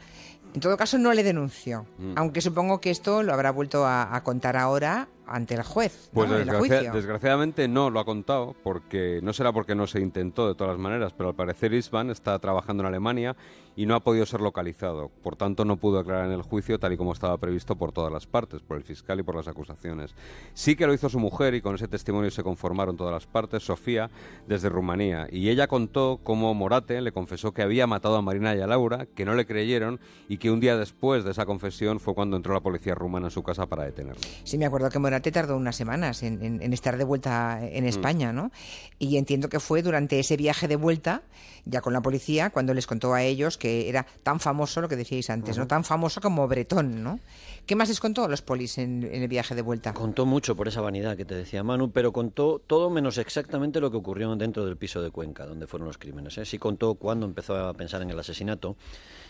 En 0.54 0.60
todo 0.60 0.76
caso, 0.76 0.98
no 0.98 1.12
le 1.12 1.22
denunció. 1.22 1.86
Mm. 1.98 2.14
Aunque 2.16 2.40
supongo 2.40 2.80
que 2.80 2.90
esto 2.90 3.22
lo 3.22 3.32
habrá 3.32 3.50
vuelto 3.50 3.86
a, 3.86 4.14
a 4.14 4.22
contar 4.24 4.56
ahora 4.56 5.08
ante 5.28 5.54
el 5.54 5.62
juez. 5.62 6.10
Pues 6.12 6.28
¿no? 6.28 6.36
el 6.36 6.44
desgracia- 6.46 6.58
juicio. 6.78 6.92
desgraciadamente 6.92 7.68
no 7.68 7.90
lo 7.90 8.00
ha 8.00 8.04
contado, 8.04 8.54
porque 8.62 9.20
no 9.22 9.32
será 9.32 9.52
porque 9.52 9.74
no 9.74 9.86
se 9.86 10.00
intentó 10.00 10.48
de 10.48 10.54
todas 10.54 10.72
las 10.72 10.80
maneras, 10.80 11.12
pero 11.16 11.30
al 11.30 11.34
parecer 11.34 11.72
Isvan 11.74 12.10
está 12.10 12.38
trabajando 12.38 12.82
en 12.82 12.86
Alemania 12.88 13.36
y 13.76 13.86
no 13.86 13.94
ha 13.94 14.00
podido 14.00 14.26
ser 14.26 14.40
localizado. 14.40 15.08
Por 15.22 15.36
tanto, 15.36 15.64
no 15.64 15.76
pudo 15.76 15.98
declarar 15.98 16.26
en 16.26 16.32
el 16.32 16.42
juicio 16.42 16.78
tal 16.80 16.92
y 16.92 16.96
como 16.96 17.12
estaba 17.12 17.38
previsto 17.38 17.76
por 17.76 17.92
todas 17.92 18.12
las 18.12 18.26
partes, 18.26 18.60
por 18.60 18.76
el 18.76 18.82
fiscal 18.82 19.20
y 19.20 19.22
por 19.22 19.36
las 19.36 19.46
acusaciones. 19.46 20.14
Sí 20.52 20.74
que 20.74 20.86
lo 20.86 20.94
hizo 20.94 21.08
su 21.08 21.20
mujer 21.20 21.54
y 21.54 21.60
con 21.60 21.76
ese 21.76 21.86
testimonio 21.86 22.30
se 22.32 22.42
conformaron 22.42 22.96
todas 22.96 23.12
las 23.12 23.26
partes, 23.26 23.62
Sofía, 23.64 24.10
desde 24.48 24.68
Rumanía. 24.68 25.28
Y 25.30 25.48
ella 25.48 25.68
contó 25.68 26.18
cómo 26.24 26.52
Morate 26.54 27.00
le 27.00 27.12
confesó 27.12 27.52
que 27.52 27.62
había 27.62 27.86
matado 27.86 28.16
a 28.16 28.22
Marina 28.22 28.54
y 28.56 28.60
a 28.60 28.66
Laura, 28.66 29.06
que 29.14 29.24
no 29.24 29.34
le 29.34 29.46
creyeron 29.46 30.00
y 30.28 30.38
que 30.38 30.50
un 30.50 30.58
día 30.58 30.76
después 30.76 31.22
de 31.24 31.30
esa 31.30 31.46
confesión 31.46 32.00
fue 32.00 32.14
cuando 32.14 32.36
entró 32.36 32.54
la 32.54 32.60
policía 32.60 32.96
rumana 32.96 33.28
en 33.28 33.30
su 33.30 33.44
casa 33.44 33.66
para 33.66 33.84
detenerlo. 33.84 34.20
Sí, 34.42 34.58
me 34.58 34.66
acuerdo 34.66 34.90
que 34.90 34.98
Morate 34.98 35.17
tardó 35.20 35.56
unas 35.56 35.76
semanas 35.76 36.22
en, 36.22 36.42
en- 36.42 36.62
en 36.62 36.72
estar 36.72 36.96
de 36.96 37.04
vuelta 37.04 37.60
en 37.62 37.84
Mm. 37.84 37.88
España, 37.88 38.32
¿no? 38.32 38.50
Y 38.98 39.16
entiendo 39.16 39.48
que 39.48 39.60
fue 39.60 39.82
durante 39.82 40.18
ese 40.18 40.36
viaje 40.36 40.68
de 40.68 40.76
vuelta, 40.76 41.22
ya 41.64 41.80
con 41.80 41.92
la 41.92 42.00
policía, 42.00 42.50
cuando 42.50 42.72
les 42.74 42.86
contó 42.86 43.14
a 43.14 43.22
ellos 43.22 43.58
que 43.58 43.88
era 43.88 44.06
tan 44.22 44.40
famoso, 44.40 44.80
lo 44.80 44.88
que 44.88 44.96
decíais 44.96 45.28
antes, 45.30 45.58
¿no? 45.58 45.66
Tan 45.66 45.84
famoso 45.84 46.20
como 46.20 46.46
Bretón, 46.48 47.02
¿no? 47.02 47.20
¿Qué 47.66 47.76
más 47.76 47.88
les 47.88 48.00
contó 48.00 48.24
a 48.24 48.28
los 48.28 48.40
polis 48.42 48.78
en, 48.78 49.02
en 49.04 49.22
el 49.22 49.28
viaje 49.28 49.54
de 49.54 49.60
vuelta? 49.62 49.92
Contó 49.92 50.24
mucho 50.24 50.56
por 50.56 50.68
esa 50.68 50.80
vanidad 50.80 51.16
que 51.16 51.24
te 51.26 51.34
decía 51.34 51.62
Manu, 51.62 51.90
pero 51.90 52.12
contó 52.12 52.60
todo 52.66 52.88
menos 52.88 53.18
exactamente 53.18 53.80
lo 53.80 53.90
que 53.90 53.98
ocurrió 53.98 54.34
dentro 54.36 54.64
del 54.64 54.76
piso 54.76 55.02
de 55.02 55.10
Cuenca, 55.10 55.44
donde 55.46 55.66
fueron 55.66 55.86
los 55.86 55.98
crímenes. 55.98 56.38
¿eh? 56.38 56.44
Sí 56.46 56.58
contó 56.58 56.94
cuándo 56.94 57.26
empezó 57.26 57.56
a 57.56 57.74
pensar 57.74 58.00
en 58.02 58.10
el 58.10 58.18
asesinato 58.18 58.76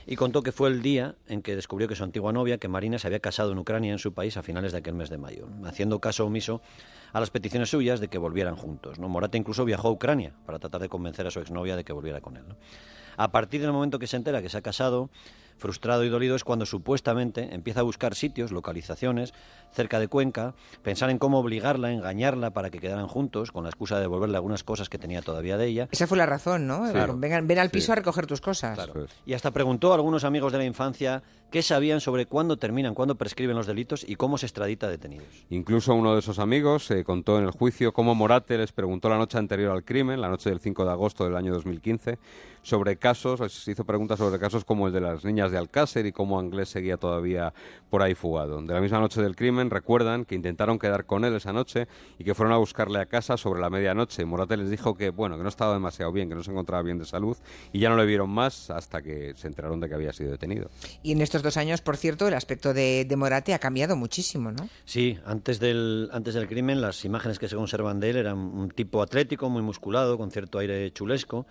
y 0.07 0.17
contó 0.17 0.43
que 0.43 0.53
fue 0.53 0.69
el 0.69 0.81
día 0.83 1.17
en 1.27 1.43
que 1.43 1.55
descubrió 1.57 1.89
que 1.89 1.97
su 1.97 2.05
antigua 2.05 2.33
novia, 2.33 2.59
que 2.59 2.69
Marina, 2.69 2.99
se 2.99 3.07
había 3.09 3.19
casado 3.21 3.51
en 3.53 3.59
Ucrania, 3.59 3.93
en 3.93 3.99
su 3.99 4.13
país, 4.15 4.37
a 4.37 4.43
finales 4.43 4.73
de 4.73 4.79
aquel 4.79 4.95
mes 4.95 5.11
de 5.11 5.19
mayo, 5.19 5.49
haciendo 5.79 6.01
caso 6.01 6.27
omiso 6.27 6.61
a 7.13 7.21
las 7.21 7.31
peticiones 7.31 7.71
suyas 7.71 8.01
de 8.01 8.09
que 8.09 8.19
volvieran 8.19 8.57
juntos. 8.57 8.99
¿no? 8.99 9.09
Morata 9.09 9.39
incluso 9.39 9.65
viajó 9.65 9.87
a 9.87 9.91
Ucrania 9.93 10.33
para 10.45 10.59
tratar 10.59 10.81
de 10.81 10.89
convencer 10.89 11.25
a 11.29 11.31
su 11.31 11.39
exnovia 11.39 11.77
de 11.77 11.85
que 11.85 11.93
volviera 11.93 12.21
con 12.21 12.37
él. 12.37 12.43
A 13.17 13.31
partir 13.31 13.61
del 13.61 13.71
momento 13.71 14.01
que 14.01 14.09
se 14.09 14.17
entera 14.17 14.43
que 14.43 14.49
se 14.49 14.59
ha 14.59 14.61
casado, 14.61 15.09
frustrado 15.59 16.05
y 16.05 16.09
dolido, 16.09 16.37
es 16.37 16.45
cuando 16.45 16.65
supuestamente 16.67 17.55
empieza 17.55 17.81
a 17.81 17.83
buscar 17.83 18.15
sitios, 18.15 18.53
localizaciones, 18.53 19.35
cerca 19.73 20.01
de 20.01 20.09
Cuenca, 20.09 20.55
pensar 20.83 21.11
en 21.11 21.19
cómo 21.19 21.39
obligarla, 21.41 21.93
engañarla 21.93 22.53
para 22.53 22.71
que 22.71 22.79
quedaran 22.79 23.07
juntos, 23.07 23.53
con 23.53 23.65
la 23.65 23.71
excusa 23.71 23.97
de 23.97 24.03
devolverle 24.03 24.37
algunas 24.37 24.65
cosas 24.65 24.89
que 24.89 24.99
tenía 24.99 25.21
todavía 25.21 25.57
de 25.59 25.67
ella. 25.67 25.89
Esa 25.91 26.07
fue 26.07 26.17
la 26.17 26.27
razón, 26.27 26.67
¿no? 26.67 26.91
Claro. 26.91 27.17
Vengan, 27.19 27.47
ven 27.47 27.59
al 27.59 27.67
Sí. 27.69 27.73
piso 27.75 27.93
a 27.93 27.97
recoger 27.97 28.27
tus 28.27 28.41
cosas. 28.41 28.79
Y 29.27 29.35
hasta 29.35 29.51
preguntó 29.51 29.93
a 29.93 29.97
algunos 29.97 30.25
amigos 30.25 30.53
de 30.53 30.59
la 30.59 30.65
infancia 30.65 31.23
qué 31.51 31.63
sabían 31.63 32.01
sobre 32.01 32.27
cuándo 32.27 32.57
terminan, 32.57 32.95
cuándo 32.95 33.17
prescriben 33.17 33.57
los 33.57 33.67
delitos 33.67 34.05
y 34.09 34.17
cómo 34.17 34.39
se 34.39 34.47
extradita 34.47 34.87
a 34.87 34.91
detenidos. 34.91 35.27
Incluso 35.51 35.95
uno 35.95 36.15
de 36.15 36.21
esos 36.21 36.39
amigos 36.39 36.91
eh, 36.91 37.05
contó 37.05 37.39
en 37.39 37.45
el 37.45 37.51
juicio 37.51 37.93
cómo 37.93 38.15
Morate 38.15 38.57
les 38.59 38.73
preguntó 38.73 39.09
la 39.09 39.19
noche 39.19 39.39
anterior 39.39 39.73
al 39.73 39.85
crimen, 39.85 40.21
la 40.21 40.29
noche 40.29 40.51
del 40.51 40.61
5 40.61 40.85
de 40.85 40.91
agosto 40.91 41.25
del 41.25 41.37
año 41.37 41.53
2015, 41.55 42.19
sobre 42.63 42.97
casos, 42.97 43.41
les 43.41 43.67
hizo 43.69 43.85
preguntas 43.85 44.19
sobre 44.19 44.39
casos 44.39 44.65
como 44.65 44.87
el 44.89 44.93
de 44.93 45.01
las 45.01 45.25
niñas 45.25 45.48
de 45.51 45.59
Alcácer 45.59 46.07
y 46.07 46.13
cómo 46.13 46.39
Anglés 46.39 46.69
seguía 46.69 46.97
todavía 46.97 47.53
por 47.91 48.03
ahí 48.03 48.15
fugado. 48.15 48.61
De 48.61 48.75
la 48.75 48.81
misma 48.81 49.01
noche 49.01 49.23
del 49.23 49.35
crimen 49.37 49.71
recuerdan 49.71 50.25
que 50.25 50.35
intentaron 50.35 50.79
quedar 50.79 51.07
con 51.07 51.25
él 51.25 51.35
esa 51.35 51.53
noche 51.53 51.89
y 52.19 52.25
que 52.25 52.35
fueron 52.35 52.53
a 52.53 52.59
buscarle 52.59 53.01
a 53.01 53.07
casa 53.07 53.37
sobre 53.37 53.61
la 53.61 53.71
medianoche. 53.71 54.25
Morate 54.25 54.57
les 54.57 54.71
dijo 54.71 54.97
que 54.97 55.11
bueno, 55.11 55.37
que 55.37 55.43
no 55.43 55.49
estaba 55.49 55.73
demasiado 55.73 56.13
bien, 56.13 56.29
que 56.29 56.35
no 56.35 56.43
se 56.43 56.51
encontraba 56.51 56.83
bien 56.83 56.99
de 56.99 57.05
salud 57.05 57.37
y 57.73 57.81
ya 57.81 57.89
no 57.89 57.97
le 57.97 58.05
vieron 58.07 58.31
más 58.31 58.71
hasta 58.71 59.03
que 59.03 59.35
se 59.37 59.47
enteraron 59.47 59.81
de 59.81 59.89
que 59.89 59.95
había 59.95 60.13
sido 60.13 60.31
detenido. 60.31 60.71
Y 61.03 61.13
en 61.13 61.23
estos 61.23 61.43
dos 61.43 61.57
años, 61.57 61.81
por 61.81 61.97
cierto, 61.97 62.29
el 62.29 62.35
aspecto 62.35 62.75
de, 62.75 63.05
de 63.05 63.17
Morate 63.17 63.55
ha 63.55 63.59
cambiado 63.59 63.97
muchísimo, 63.97 64.53
¿no? 64.53 64.69
Sí, 64.85 65.19
antes 65.25 65.61
del, 65.61 66.11
antes 66.13 66.35
del 66.35 66.47
crimen 66.49 66.81
las 66.81 67.05
imágenes 67.05 67.39
que 67.39 67.49
se 67.49 67.57
conservan 67.57 68.01
de 68.01 68.11
él 68.11 68.17
eran 68.17 68.39
un 68.39 68.71
tipo 68.71 69.03
atlético, 69.03 69.49
muy 69.49 69.63
musculado, 69.63 70.19
con 70.19 70.31
cierto 70.31 70.59
aire 70.59 70.91
chulesco. 70.93 71.47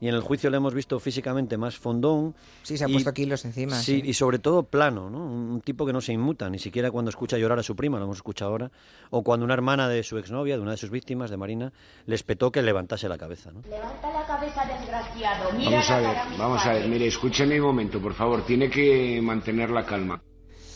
Y 0.00 0.08
en 0.08 0.14
el 0.14 0.20
juicio 0.20 0.48
le 0.50 0.56
hemos 0.58 0.74
visto 0.74 0.98
físicamente 1.00 1.56
más 1.56 1.76
fondón. 1.76 2.34
Sí, 2.62 2.76
se 2.78 2.84
ha 2.84 2.88
y- 2.88 2.92
puesto 2.92 3.12
kilos 3.12 3.44
encima. 3.44 3.76
Sí, 3.76 4.00
sí. 4.00 4.08
y 4.10 4.14
sobre 4.14 4.38
todo 4.38 4.62
plano, 4.62 5.10
¿no? 5.10 5.18
Un 5.24 5.60
tipo 5.60 5.84
que 5.86 5.92
no 5.92 6.00
se 6.00 6.12
inmuta, 6.12 6.48
ni 6.50 6.58
siquiera 6.58 6.90
cuando 6.90 7.08
escucha 7.10 7.36
llorar 7.38 7.58
a 7.58 7.62
su 7.62 7.74
prima, 7.74 7.98
lo 7.98 8.04
hemos 8.04 8.18
escuchado 8.18 8.50
ahora, 8.52 8.70
o 9.10 9.22
cuando 9.22 9.44
una 9.44 9.54
hermana 9.54 9.88
de 9.88 10.02
su 10.02 10.18
exnovia, 10.18 10.56
de 10.56 10.62
una 10.62 10.72
de 10.72 10.76
sus 10.76 10.90
víctimas, 10.90 11.30
de 11.30 11.36
Marina, 11.36 11.72
le 12.06 12.14
espetó 12.14 12.52
que 12.52 12.62
levantase 12.62 13.08
la 13.08 13.18
cabeza, 13.18 13.50
¿no? 13.50 13.62
Levanta 13.68 14.12
la 14.12 14.26
cabeza, 14.26 14.64
desgraciado. 14.64 15.52
Mira 15.56 15.70
Vamos 15.70 15.90
a 15.90 15.98
ver, 16.00 16.16
vamos 16.38 16.66
a 16.66 16.72
ver, 16.74 16.88
mire, 16.88 17.06
escúcheme 17.06 17.60
un 17.60 17.66
momento, 17.66 18.00
por 18.00 18.14
favor, 18.14 18.44
tiene 18.46 18.70
que 18.70 19.20
mantener 19.22 19.70
la 19.70 19.84
calma. 19.84 20.22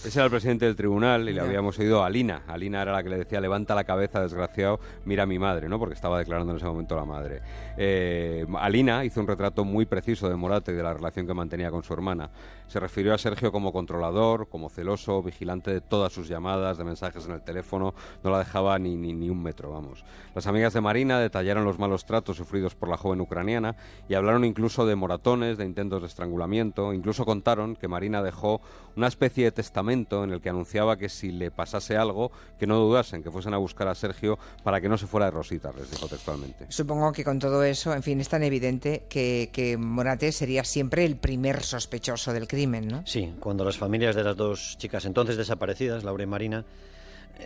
Ese 0.04 0.18
era 0.18 0.24
el 0.24 0.32
presidente 0.32 0.64
del 0.64 0.74
tribunal 0.74 1.28
y 1.28 1.32
le 1.32 1.40
habíamos 1.40 1.78
oído 1.78 2.02
a 2.02 2.06
Alina. 2.06 2.42
Alina 2.48 2.82
era 2.82 2.90
la 2.90 3.04
que 3.04 3.08
le 3.08 3.18
decía, 3.18 3.40
levanta 3.40 3.72
la 3.72 3.84
cabeza, 3.84 4.20
desgraciado, 4.20 4.80
mira 5.04 5.22
a 5.22 5.26
mi 5.26 5.38
madre, 5.38 5.68
¿no? 5.68 5.78
Porque 5.78 5.94
estaba 5.94 6.18
declarando 6.18 6.50
en 6.50 6.56
ese 6.56 6.66
momento 6.66 6.96
la 6.96 7.04
madre. 7.04 7.40
Eh, 7.76 8.44
Alina 8.58 9.04
hizo 9.04 9.20
un 9.20 9.28
retrato 9.28 9.64
muy 9.64 9.86
preciso 9.86 10.28
de 10.28 10.34
Morate 10.34 10.72
y 10.72 10.74
de 10.74 10.82
la 10.82 10.92
relación 10.92 11.24
que 11.24 11.34
mantenía 11.34 11.70
con 11.70 11.84
su 11.84 11.92
hermana. 11.92 12.30
Se 12.66 12.80
refirió 12.80 13.14
a 13.14 13.18
Sergio 13.18 13.52
como 13.52 13.72
controlador, 13.72 14.48
como 14.48 14.70
celoso, 14.70 15.22
vigilante 15.22 15.72
de 15.72 15.80
todas 15.80 16.12
sus 16.12 16.26
llamadas, 16.26 16.78
de 16.78 16.84
mensajes 16.84 17.24
en 17.26 17.32
el 17.32 17.42
teléfono, 17.42 17.94
no 18.24 18.30
la 18.30 18.40
dejaba 18.40 18.80
ni, 18.80 18.96
ni, 18.96 19.12
ni 19.12 19.30
un 19.30 19.40
metro, 19.40 19.70
vamos. 19.70 20.04
Las 20.34 20.48
amigas 20.48 20.72
de 20.72 20.80
Marina 20.80 21.20
detallaron 21.20 21.64
los 21.64 21.78
malos 21.78 22.06
tratos 22.06 22.38
sufridos 22.38 22.74
por 22.74 22.88
la 22.88 22.96
joven 22.96 23.20
ucraniana 23.20 23.76
y 24.08 24.14
hablaron 24.14 24.44
incluso 24.44 24.84
de 24.84 24.96
moratones, 24.96 25.58
de 25.58 25.64
intentos 25.64 26.00
de 26.00 26.08
estrangulamiento, 26.08 26.92
incluso 26.92 27.24
contaron 27.24 27.76
que 27.76 27.86
Marina 27.86 28.20
dejó 28.20 28.60
una 28.96 29.06
especie 29.06 29.44
de 29.44 29.52
testamento 29.52 29.91
en 29.92 30.32
el 30.32 30.40
que 30.40 30.48
anunciaba 30.48 30.96
que 30.96 31.08
si 31.08 31.30
le 31.30 31.50
pasase 31.50 31.96
algo, 31.96 32.32
que 32.58 32.66
no 32.66 32.76
dudasen, 32.78 33.22
que 33.22 33.30
fuesen 33.30 33.54
a 33.54 33.58
buscar 33.58 33.88
a 33.88 33.94
Sergio 33.94 34.38
para 34.64 34.80
que 34.80 34.88
no 34.88 34.96
se 34.98 35.06
fuera 35.06 35.26
de 35.26 35.32
rositas, 35.32 35.74
les 35.76 35.90
dijo 35.90 36.08
textualmente. 36.08 36.66
Supongo 36.70 37.12
que 37.12 37.24
con 37.24 37.38
todo 37.38 37.62
eso, 37.64 37.92
en 37.94 38.02
fin, 38.02 38.20
es 38.20 38.28
tan 38.28 38.42
evidente 38.42 39.04
que, 39.08 39.50
que 39.52 39.76
Morate 39.76 40.32
sería 40.32 40.64
siempre 40.64 41.04
el 41.04 41.16
primer 41.16 41.62
sospechoso 41.62 42.32
del 42.32 42.48
crimen, 42.48 42.88
¿no? 42.88 43.02
Sí, 43.06 43.32
cuando 43.40 43.64
las 43.64 43.76
familias 43.78 44.16
de 44.16 44.24
las 44.24 44.36
dos 44.36 44.76
chicas 44.78 45.04
entonces 45.04 45.36
desaparecidas, 45.36 46.04
Laura 46.04 46.22
y 46.22 46.26
Marina, 46.26 46.64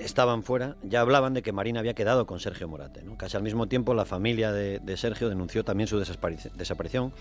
estaban 0.01 0.43
fuera, 0.43 0.77
ya 0.83 1.01
hablaban 1.01 1.33
de 1.35 1.43
que 1.43 1.53
Marina 1.53 1.81
había 1.81 1.95
quedado 1.95 2.27
con 2.27 2.41
Sergio 2.41 2.69
Morate. 2.69 3.03
¿no? 3.03 3.17
Casi 3.17 3.37
al 3.37 3.43
mismo 3.43 3.67
tiempo 3.67 3.95
la 3.95 4.05
familia 4.05 4.53
de, 4.53 4.79
de 4.81 4.97
Sergio 4.97 5.29
denunció 5.29 5.65
también 5.65 5.87
su 5.87 5.99
desaparici- 5.99 6.51
desaparición, 6.53 7.13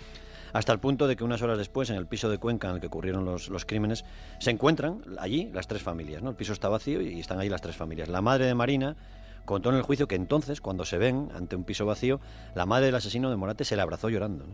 hasta 0.56 0.72
el 0.72 0.80
punto 0.80 1.06
de 1.06 1.18
que 1.18 1.24
unas 1.26 1.42
horas 1.42 1.58
después, 1.58 1.90
en 1.90 1.98
el 1.98 2.08
piso 2.08 2.30
de 2.30 2.38
Cuenca 2.38 2.70
en 2.70 2.76
el 2.76 2.80
que 2.80 2.88
ocurrieron 2.88 3.26
los, 3.26 3.50
los 3.50 3.66
crímenes, 3.66 4.06
se 4.40 4.52
encuentran 4.52 5.02
allí 5.20 5.50
las 5.54 5.68
tres 5.68 5.82
familias. 5.82 6.24
¿no? 6.24 6.30
El 6.30 6.38
piso 6.38 6.54
está 6.54 6.70
vacío 6.70 7.02
y 7.02 7.20
están 7.20 7.40
ahí 7.40 7.50
las 7.50 7.60
tres 7.62 7.76
familias. 7.76 8.08
La 8.08 8.22
madre 8.22 8.46
de 8.46 8.56
Marina 8.56 8.96
contó 9.44 9.70
en 9.70 9.76
el 9.76 9.82
juicio 9.82 10.08
que 10.08 10.16
entonces, 10.16 10.62
cuando 10.62 10.86
se 10.86 10.98
ven 10.98 11.30
ante 11.36 11.58
un 11.58 11.66
piso 11.66 11.86
vacío, 11.86 12.22
la 12.56 12.66
madre 12.66 12.86
del 12.86 12.96
asesino 12.96 13.30
de 13.30 13.36
Morate 13.36 13.66
se 13.66 13.76
le 13.76 13.82
abrazó 13.82 14.08
llorando. 14.08 14.46
¿no? 14.48 14.54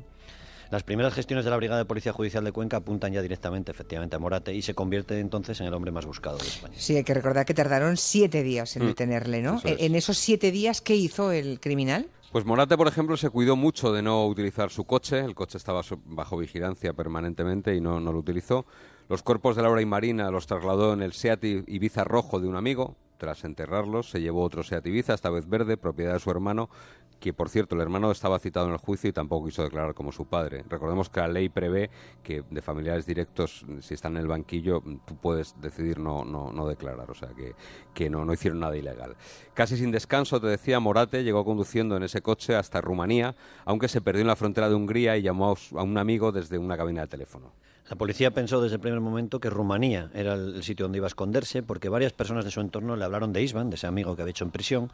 Las 0.72 0.82
primeras 0.82 1.14
gestiones 1.14 1.46
de 1.46 1.52
la 1.52 1.58
Brigada 1.58 1.78
de 1.78 1.86
Policía 1.86 2.14
Judicial 2.14 2.44
de 2.44 2.52
Cuenca 2.52 2.78
apuntan 2.78 3.14
ya 3.14 3.22
directamente, 3.22 3.70
efectivamente, 3.70 4.16
a 4.16 4.20
Morate 4.20 4.56
y 4.56 4.64
se 4.64 4.74
convierte 4.74 5.20
entonces 5.20 5.62
en 5.62 5.68
el 5.68 5.74
hombre 5.76 5.92
más 5.92 6.08
buscado 6.08 6.40
de 6.40 6.48
España. 6.48 6.74
Sí, 6.78 6.96
hay 6.96 7.04
que 7.04 7.14
recordar 7.14 7.46
que 7.46 7.54
tardaron 7.54 7.96
siete 7.96 8.42
días 8.42 8.76
en 8.76 8.86
Mm, 8.86 8.88
detenerle, 8.88 9.44
¿no? 9.44 9.58
eso 9.60 9.68
es. 9.68 9.82
En 9.82 9.94
esos 9.94 10.18
siete 10.18 10.50
días, 10.50 10.82
¿qué 10.82 10.96
hizo 10.96 11.32
el 11.32 11.60
criminal? 11.60 12.08
Pues 12.32 12.46
Morate, 12.46 12.78
por 12.78 12.88
ejemplo, 12.88 13.18
se 13.18 13.30
cuidó 13.30 13.58
mucho 13.58 13.92
de 13.92 14.02
no 14.02 14.26
utilizar 14.26 14.70
su 14.70 14.86
coche. 14.86 15.20
El 15.20 15.36
coche 15.36 15.58
estaba 15.58 15.82
bajo 16.06 16.38
vigilancia 16.38 16.94
permanentemente 16.94 17.76
y 17.76 17.82
no, 17.82 18.00
no 18.00 18.14
lo 18.14 18.20
utilizó. 18.20 18.66
Los 19.10 19.22
cuerpos 19.22 19.58
de 19.58 19.64
Laura 19.64 19.82
y 19.82 19.86
Marina 19.86 20.32
los 20.32 20.48
trasladó 20.48 20.94
en 20.94 21.02
el 21.02 21.12
Seat 21.12 21.44
Ibiza 21.44 22.06
rojo 22.06 22.40
de 22.40 22.48
un 22.48 22.56
amigo. 22.56 22.96
Tras 23.22 23.44
enterrarlos, 23.44 24.10
se 24.10 24.20
llevó 24.20 24.42
otro 24.42 24.64
Seat 24.64 24.84
Ibiza, 24.88 25.14
esta 25.14 25.30
vez 25.30 25.48
verde, 25.48 25.78
propiedad 25.78 26.14
de 26.14 26.20
su 26.20 26.32
hermano, 26.32 26.72
que 27.20 27.34
por 27.34 27.50
cierto, 27.50 27.76
el 27.76 27.82
hermano 27.82 28.10
estaba 28.10 28.40
citado 28.40 28.66
en 28.66 28.72
el 28.72 28.80
juicio 28.80 29.12
y 29.12 29.14
tampoco 29.14 29.46
quiso 29.46 29.62
declarar 29.62 29.94
como 29.94 30.12
su 30.12 30.26
padre. 30.26 30.66
Recordemos 30.68 31.08
que 31.12 31.20
la 31.20 31.28
ley 31.28 31.48
prevé 31.48 31.92
que 32.24 32.44
de 32.50 32.62
familiares 32.64 33.06
directos, 33.06 33.64
si 33.82 33.94
están 33.94 34.14
en 34.14 34.24
el 34.24 34.28
banquillo, 34.28 34.82
tú 35.06 35.16
puedes 35.18 35.54
decidir 35.62 36.00
no, 36.00 36.26
no, 36.26 36.52
no 36.52 36.68
declarar, 36.68 37.12
o 37.12 37.14
sea 37.14 37.30
que, 37.30 37.54
que 37.94 38.10
no, 38.10 38.26
no 38.26 38.34
hicieron 38.34 38.60
nada 38.60 38.76
ilegal. 38.76 39.16
Casi 39.54 39.78
sin 39.78 39.92
descanso, 39.92 40.42
te 40.42 40.48
decía, 40.48 40.80
Morate 40.80 41.24
llegó 41.24 41.46
conduciendo 41.46 41.96
en 41.98 42.02
ese 42.02 42.24
coche 42.24 42.56
hasta 42.56 42.82
Rumanía, 42.82 43.36
aunque 43.66 43.88
se 43.88 44.02
perdió 44.02 44.22
en 44.22 44.28
la 44.30 44.36
frontera 44.36 44.68
de 44.68 44.74
Hungría 44.74 45.16
y 45.16 45.22
llamó 45.22 45.56
a 45.76 45.84
un 45.84 46.00
amigo 46.00 46.32
desde 46.32 46.58
una 46.58 46.76
cabina 46.76 47.02
de 47.02 47.08
teléfono. 47.08 47.54
La 47.92 47.98
policía 47.98 48.32
pensó 48.32 48.62
desde 48.62 48.76
el 48.76 48.80
primer 48.80 49.02
momento 49.02 49.42
que 49.42 49.50
Rumanía 49.50 50.10
era 50.14 50.36
el 50.36 50.64
sitio 50.64 50.86
donde 50.86 51.00
iba 51.00 51.08
a 51.08 51.10
esconderse, 51.10 51.62
porque 51.62 51.90
varias 51.90 52.14
personas 52.14 52.46
de 52.46 52.52
su 52.52 52.62
entorno 52.62 52.96
le 52.96 53.04
hablaron 53.04 53.34
de 53.34 53.44
Isvan, 53.44 53.70
de 53.70 53.76
ese 53.76 53.86
amigo 53.86 54.16
que 54.16 54.22
había 54.22 54.32
hecho 54.32 54.46
en 54.46 54.52
prisión, 54.52 54.90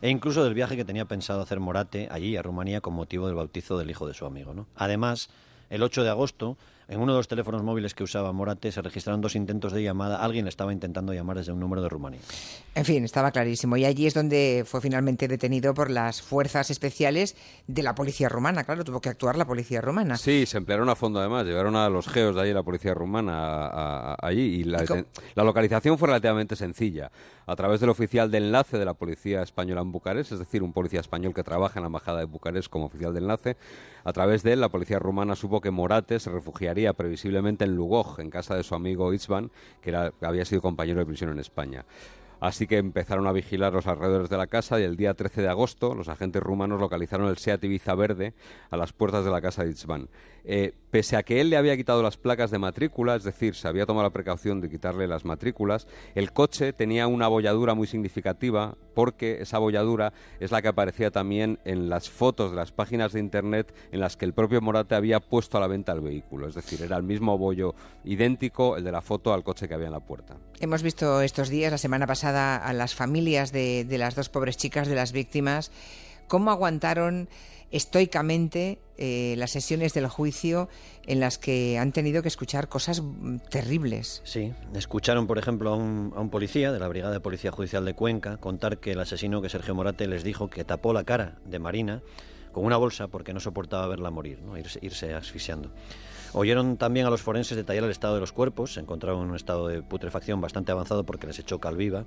e 0.00 0.08
incluso 0.08 0.42
del 0.42 0.54
viaje 0.54 0.74
que 0.74 0.86
tenía 0.86 1.04
pensado 1.04 1.42
hacer 1.42 1.60
Morate 1.60 2.08
allí, 2.10 2.38
a 2.38 2.42
Rumanía, 2.42 2.80
con 2.80 2.94
motivo 2.94 3.26
del 3.26 3.36
bautizo 3.36 3.76
del 3.76 3.90
hijo 3.90 4.08
de 4.08 4.14
su 4.14 4.24
amigo. 4.24 4.54
¿no? 4.54 4.66
Además, 4.76 5.28
el 5.68 5.82
8 5.82 6.04
de 6.04 6.08
agosto, 6.08 6.56
en 6.88 7.00
uno 7.00 7.12
de 7.12 7.18
los 7.18 7.28
teléfonos 7.28 7.62
móviles 7.62 7.94
que 7.94 8.02
usaba 8.02 8.32
Morate, 8.32 8.72
se 8.72 8.80
registraron 8.80 9.20
dos 9.20 9.36
intentos 9.36 9.72
de 9.74 9.82
llamada. 9.82 10.22
Alguien 10.24 10.46
le 10.46 10.48
estaba 10.48 10.72
intentando 10.72 11.12
llamar 11.12 11.36
desde 11.36 11.52
un 11.52 11.60
número 11.60 11.82
de 11.82 11.88
Rumanía. 11.90 12.20
En 12.74 12.84
fin, 12.86 13.04
estaba 13.04 13.30
clarísimo. 13.30 13.76
Y 13.76 13.84
allí 13.84 14.06
es 14.06 14.14
donde 14.14 14.64
fue 14.66 14.80
finalmente 14.80 15.28
detenido 15.28 15.74
por 15.74 15.90
las 15.90 16.22
fuerzas 16.22 16.70
especiales 16.70 17.36
de 17.66 17.82
la 17.82 17.94
policía 17.94 18.28
rumana. 18.30 18.64
Claro, 18.64 18.84
tuvo 18.84 19.00
que 19.02 19.10
actuar 19.10 19.36
la 19.36 19.44
policía 19.46 19.80
rumana. 19.82 20.16
Sí, 20.16 20.46
se 20.46 20.56
emplearon 20.56 20.88
a 20.88 20.94
fondo 20.96 21.20
además, 21.20 21.44
llevaron 21.44 21.76
a 21.76 21.88
los 21.90 22.08
geos 22.08 22.34
de 22.34 22.40
allí, 22.42 22.52
la 22.54 22.62
policía 22.62 22.94
rumana, 22.94 23.34
a- 23.66 24.12
a- 24.12 24.16
allí 24.22 24.40
y 24.60 24.64
la, 24.64 24.82
¿Y 24.84 25.04
la 25.34 25.44
localización 25.44 25.98
fue 25.98 26.08
relativamente 26.08 26.56
sencilla. 26.56 27.10
A 27.46 27.56
través 27.56 27.80
del 27.80 27.88
oficial 27.90 28.30
de 28.30 28.38
enlace 28.38 28.78
de 28.78 28.84
la 28.84 28.94
policía 28.94 29.42
española 29.42 29.80
en 29.80 29.90
Bucarest, 29.92 30.32
es 30.32 30.38
decir, 30.38 30.62
un 30.62 30.72
policía 30.72 31.00
español 31.00 31.32
que 31.34 31.42
trabaja 31.42 31.78
en 31.78 31.82
la 31.84 31.86
embajada 31.86 32.18
de 32.18 32.24
Bucarest 32.26 32.68
como 32.68 32.86
oficial 32.86 33.12
de 33.14 33.20
enlace, 33.20 33.56
a 34.04 34.12
través 34.12 34.42
de 34.42 34.52
él 34.52 34.60
la 34.60 34.68
policía 34.68 34.98
rumana 34.98 35.34
supo 35.34 35.60
que 35.62 35.70
Morate 35.70 36.20
se 36.20 36.30
refugiaría 36.30 36.77
previsiblemente 36.96 37.64
en 37.64 37.74
Lugoj, 37.74 38.20
en 38.20 38.30
casa 38.30 38.56
de 38.56 38.62
su 38.62 38.74
amigo 38.74 39.12
Itzvan, 39.12 39.50
que 39.82 39.94
había 40.20 40.44
sido 40.44 40.62
compañero 40.62 41.00
de 41.00 41.06
prisión 41.06 41.30
en 41.30 41.38
España. 41.38 41.84
Así 42.40 42.66
que 42.66 42.78
empezaron 42.78 43.26
a 43.26 43.32
vigilar 43.32 43.72
los 43.72 43.86
alrededores 43.86 44.28
de 44.28 44.36
la 44.36 44.46
casa 44.46 44.78
y 44.80 44.84
el 44.84 44.96
día 44.96 45.14
13 45.14 45.42
de 45.42 45.48
agosto 45.48 45.94
los 45.94 46.08
agentes 46.08 46.42
rumanos 46.42 46.80
localizaron 46.80 47.28
el 47.28 47.38
Seat 47.38 47.64
Ibiza 47.64 47.94
verde 47.94 48.34
a 48.70 48.76
las 48.76 48.92
puertas 48.92 49.24
de 49.24 49.30
la 49.30 49.40
casa 49.40 49.64
de 49.64 49.70
Itzvan. 49.70 50.08
Eh, 50.44 50.72
pese 50.90 51.16
a 51.16 51.22
que 51.22 51.40
él 51.40 51.50
le 51.50 51.56
había 51.56 51.76
quitado 51.76 52.02
las 52.02 52.16
placas 52.16 52.50
de 52.50 52.58
matrícula, 52.58 53.16
es 53.16 53.24
decir, 53.24 53.54
se 53.54 53.68
había 53.68 53.84
tomado 53.84 54.04
la 54.04 54.12
precaución 54.12 54.60
de 54.60 54.70
quitarle 54.70 55.06
las 55.06 55.24
matrículas, 55.24 55.86
el 56.14 56.32
coche 56.32 56.72
tenía 56.72 57.06
una 57.06 57.26
abolladura 57.26 57.74
muy 57.74 57.86
significativa 57.86 58.76
porque 58.94 59.42
esa 59.42 59.58
abolladura 59.58 60.12
es 60.40 60.50
la 60.50 60.62
que 60.62 60.68
aparecía 60.68 61.10
también 61.10 61.58
en 61.64 61.88
las 61.88 62.08
fotos 62.08 62.50
de 62.50 62.56
las 62.56 62.72
páginas 62.72 63.12
de 63.12 63.20
internet 63.20 63.74
en 63.92 64.00
las 64.00 64.16
que 64.16 64.24
el 64.24 64.32
propio 64.32 64.60
Morate 64.60 64.94
había 64.94 65.20
puesto 65.20 65.56
a 65.56 65.60
la 65.60 65.66
venta 65.66 65.92
el 65.92 66.00
vehículo. 66.00 66.48
Es 66.48 66.54
decir, 66.54 66.82
era 66.82 66.96
el 66.96 67.02
mismo 67.02 67.36
bollo 67.36 67.74
idéntico, 68.04 68.76
el 68.76 68.84
de 68.84 68.92
la 68.92 69.02
foto, 69.02 69.32
al 69.32 69.44
coche 69.44 69.68
que 69.68 69.74
había 69.74 69.86
en 69.86 69.92
la 69.92 70.00
puerta. 70.00 70.36
Hemos 70.60 70.82
visto 70.82 71.20
estos 71.20 71.48
días, 71.48 71.70
la 71.70 71.78
semana 71.78 72.06
pasada, 72.06 72.27
a 72.36 72.72
las 72.72 72.94
familias 72.94 73.52
de, 73.52 73.86
las 73.90 74.14
dos 74.14 74.28
pobres 74.28 74.56
chicas, 74.56 74.88
de 74.88 74.94
las 74.94 75.12
víctimas, 75.12 75.70
cómo 76.26 76.50
aguantaron 76.50 77.28
estoicamente 77.70 78.78
eh, 78.96 79.34
las 79.36 79.50
sesiones 79.50 79.92
del 79.92 80.08
juicio 80.08 80.68
en 81.06 81.20
las 81.20 81.38
que 81.38 81.78
han 81.78 81.92
tenido 81.92 82.22
que 82.22 82.28
escuchar 82.28 82.68
cosas 82.68 83.02
terribles. 83.50 84.22
Sí, 84.24 84.52
escucharon, 84.74 85.26
por 85.26 85.38
ejemplo, 85.38 85.70
a 85.70 85.76
un, 85.76 86.12
a 86.16 86.20
un 86.20 86.30
policía 86.30 86.72
de 86.72 86.78
la 86.78 86.88
Brigada 86.88 87.12
de 87.12 87.20
Policía 87.20 87.50
Judicial 87.50 87.84
de 87.84 87.94
Cuenca 87.94 88.38
contar 88.38 88.78
que 88.78 88.92
el 88.92 89.00
asesino, 89.00 89.42
que 89.42 89.48
Sergio 89.48 89.74
Morate, 89.74 90.06
les 90.06 90.24
dijo 90.24 90.48
que 90.48 90.64
tapó 90.64 90.92
la 90.92 91.04
cara 91.04 91.38
de 91.44 91.58
Marina 91.58 92.02
con 92.52 92.64
una 92.64 92.76
bolsa 92.76 93.08
porque 93.08 93.32
no 93.32 93.40
soportaba 93.40 93.86
verla 93.86 94.10
morir, 94.10 94.40
¿no? 94.42 94.56
irse, 94.56 94.78
irse 94.82 95.14
asfixiando. 95.14 95.70
Oyeron 96.32 96.76
también 96.76 97.06
a 97.06 97.10
los 97.10 97.22
forenses 97.22 97.56
detallar 97.56 97.84
el 97.84 97.90
estado 97.90 98.14
de 98.14 98.20
los 98.20 98.32
cuerpos, 98.32 98.74
se 98.74 98.80
encontraron 98.80 99.22
en 99.22 99.30
un 99.30 99.36
estado 99.36 99.68
de 99.68 99.82
putrefacción 99.82 100.40
bastante 100.40 100.72
avanzado 100.72 101.04
porque 101.04 101.26
les 101.26 101.38
echó 101.38 101.58
calviva. 101.58 102.04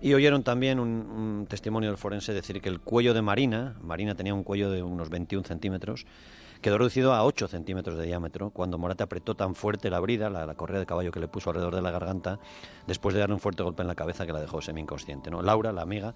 Y 0.00 0.14
oyeron 0.14 0.42
también 0.42 0.80
un, 0.80 1.46
testimonio 1.48 1.88
del 1.90 1.96
forense 1.96 2.32
decir 2.32 2.60
que 2.60 2.68
el 2.68 2.80
cuello 2.80 3.14
de 3.14 3.22
Marina, 3.22 3.76
Marina 3.82 4.16
tenía 4.16 4.34
un 4.34 4.42
cuello 4.42 4.68
de 4.70 4.82
unos 4.82 5.10
21 5.10 5.46
centímetros, 5.46 6.06
quedó 6.60 6.78
reducido 6.78 7.12
a 7.12 7.24
8 7.24 7.46
centímetros 7.46 7.96
de 7.96 8.06
diámetro 8.06 8.50
cuando 8.50 8.78
Morate 8.78 9.04
apretó 9.04 9.36
tan 9.36 9.54
fuerte 9.54 9.90
la 9.90 10.00
brida, 10.00 10.28
la, 10.28 10.54
correa 10.54 10.80
de 10.80 10.86
caballo 10.86 11.12
que 11.12 11.20
le 11.20 11.28
puso 11.28 11.50
alrededor 11.50 11.76
de 11.76 11.82
la 11.82 11.92
garganta, 11.92 12.40
después 12.88 13.14
de 13.14 13.20
darle 13.20 13.34
un 13.34 13.40
fuerte 13.40 13.62
golpe 13.62 13.82
en 13.82 13.88
la 13.88 13.94
cabeza 13.94 14.26
que 14.26 14.32
la 14.32 14.40
dejó 14.40 14.60
semi-inconsciente. 14.60 15.30
¿no? 15.30 15.40
Laura, 15.40 15.70
la 15.70 15.82
amiga, 15.82 16.14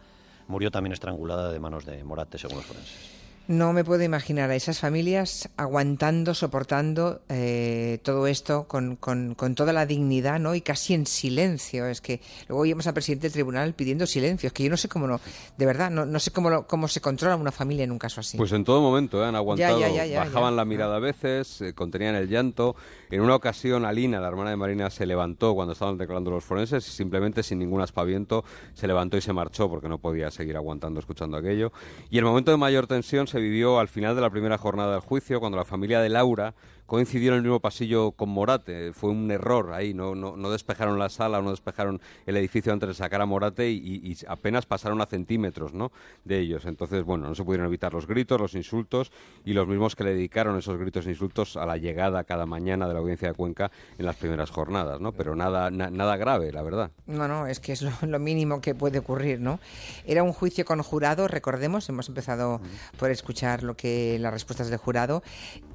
murió 0.48 0.72
también 0.72 0.92
estrangulada 0.92 1.52
de 1.52 1.60
manos 1.60 1.84
de 1.84 2.02
Morate, 2.02 2.38
según 2.38 2.56
los 2.56 2.66
forenses. 2.66 3.25
No 3.48 3.72
me 3.72 3.84
puedo 3.84 4.02
imaginar 4.02 4.50
a 4.50 4.56
esas 4.56 4.80
familias 4.80 5.48
aguantando, 5.56 6.34
soportando 6.34 7.20
eh, 7.28 8.00
todo 8.02 8.26
esto 8.26 8.66
con, 8.66 8.96
con- 8.96 9.34
con 9.36 9.54
toda 9.54 9.72
la 9.72 9.86
dignidad, 9.86 10.40
¿no? 10.40 10.56
Y 10.56 10.62
casi 10.62 10.94
en 10.94 11.06
silencio. 11.06 11.86
Es 11.86 12.00
que 12.00 12.20
luego 12.48 12.62
oímos 12.62 12.88
al 12.88 12.94
presidente 12.94 13.26
del 13.28 13.32
tribunal 13.32 13.74
pidiendo 13.74 14.04
silencio. 14.06 14.48
Es 14.48 14.52
que 14.52 14.64
yo 14.64 14.70
no 14.70 14.76
sé 14.76 14.88
cómo 14.88 15.06
no, 15.06 15.20
de 15.56 15.64
verdad, 15.66 15.90
no, 15.92 16.04
no 16.04 16.18
sé 16.18 16.32
cómo, 16.32 16.50
lo- 16.50 16.66
cómo 16.66 16.88
se 16.88 17.00
controla 17.00 17.36
una 17.36 17.52
familia 17.52 17.84
en 17.84 17.92
un 17.92 17.98
caso 17.98 18.20
así. 18.20 18.36
Pues 18.36 18.50
en 18.50 18.64
todo 18.64 18.80
momento 18.80 19.22
¿eh? 19.22 19.26
han 19.28 19.36
aguantado, 19.36 19.78
ya, 19.78 19.90
ya, 19.90 20.06
ya, 20.06 20.24
bajaban 20.24 20.56
la 20.56 20.64
mirada 20.64 20.96
a 20.96 21.00
veces, 21.00 21.60
eh, 21.60 21.72
contenían 21.72 22.16
el 22.16 22.28
llanto. 22.28 22.74
En 23.10 23.20
una 23.20 23.36
ocasión, 23.36 23.84
Alina, 23.84 24.18
la 24.18 24.26
hermana 24.26 24.50
de 24.50 24.56
Marina, 24.56 24.90
se 24.90 25.06
levantó 25.06 25.54
cuando 25.54 25.74
estaban 25.74 25.96
declarando 25.98 26.32
los 26.32 26.42
forenses 26.44 26.86
y 26.88 26.90
simplemente 26.90 27.44
sin 27.44 27.60
ningún 27.60 27.80
aspaviento 27.80 28.44
se 28.74 28.88
levantó 28.88 29.16
y 29.16 29.20
se 29.20 29.32
marchó 29.32 29.68
porque 29.70 29.88
no 29.88 29.98
podía 29.98 30.32
seguir 30.32 30.56
aguantando 30.56 30.98
escuchando 30.98 31.36
aquello. 31.36 31.70
Y 32.10 32.18
el 32.18 32.24
momento 32.24 32.50
de 32.50 32.56
mayor 32.56 32.88
tensión 32.88 33.28
se 33.28 33.35
se 33.36 33.42
vivió 33.42 33.80
al 33.80 33.88
final 33.88 34.14
de 34.14 34.22
la 34.22 34.30
primera 34.30 34.56
jornada 34.56 34.92
del 34.92 35.02
juicio, 35.02 35.40
cuando 35.40 35.58
la 35.58 35.66
familia 35.66 36.00
de 36.00 36.08
Laura 36.08 36.54
coincidió 36.86 37.32
en 37.32 37.36
el 37.38 37.42
mismo 37.42 37.60
pasillo 37.60 38.12
con 38.12 38.28
Morate. 38.28 38.92
Fue 38.92 39.10
un 39.10 39.30
error 39.30 39.72
ahí, 39.72 39.92
no, 39.94 40.14
no, 40.14 40.36
no 40.36 40.50
despejaron 40.50 40.98
la 40.98 41.08
sala, 41.08 41.42
no 41.42 41.50
despejaron 41.50 42.00
el 42.26 42.36
edificio 42.36 42.72
antes 42.72 42.88
de 42.88 42.94
sacar 42.94 43.20
a 43.20 43.26
Morate 43.26 43.70
y, 43.70 43.76
y- 43.76 44.12
y 44.12 44.16
apenas 44.28 44.66
pasaron 44.66 45.00
a 45.00 45.06
centímetros 45.06 45.72
¿no? 45.74 45.90
de 46.24 46.38
ellos. 46.38 46.64
Entonces, 46.64 47.04
bueno, 47.04 47.28
no 47.28 47.34
se 47.34 47.44
pudieron 47.44 47.66
evitar 47.66 47.92
los 47.92 48.06
gritos, 48.06 48.40
los 48.40 48.54
insultos 48.54 49.10
y 49.44 49.52
los 49.52 49.66
mismos 49.66 49.96
que 49.96 50.04
le 50.04 50.10
dedicaron 50.14 50.56
esos 50.58 50.78
gritos 50.78 51.06
e 51.06 51.10
insultos 51.10 51.56
a 51.56 51.66
la 51.66 51.76
llegada 51.76 52.24
cada 52.24 52.46
mañana 52.46 52.86
de 52.86 52.94
la 52.94 53.00
audiencia 53.00 53.28
de 53.28 53.34
Cuenca 53.34 53.70
en 53.98 54.06
las 54.06 54.16
primeras 54.16 54.50
jornadas, 54.50 55.00
¿no? 55.00 55.12
Pero 55.12 55.34
nada, 55.36 55.70
na- 55.70 55.90
nada 55.90 56.16
grave, 56.16 56.52
la 56.52 56.62
verdad. 56.62 56.90
No, 57.06 57.26
no, 57.28 57.46
es 57.46 57.60
que 57.60 57.72
es 57.72 57.82
lo, 57.82 57.90
lo 58.02 58.18
mínimo 58.18 58.60
que 58.60 58.74
puede 58.74 58.98
ocurrir, 59.00 59.40
¿no? 59.40 59.58
Era 60.06 60.22
un 60.22 60.32
juicio 60.32 60.64
con 60.64 60.82
jurado, 60.82 61.26
recordemos, 61.28 61.88
hemos 61.88 62.08
empezado 62.08 62.60
por 62.98 63.10
escuchar 63.10 63.62
lo 63.62 63.76
que 63.76 64.18
las 64.20 64.32
respuestas 64.32 64.68
del 64.70 64.78
jurado. 64.78 65.22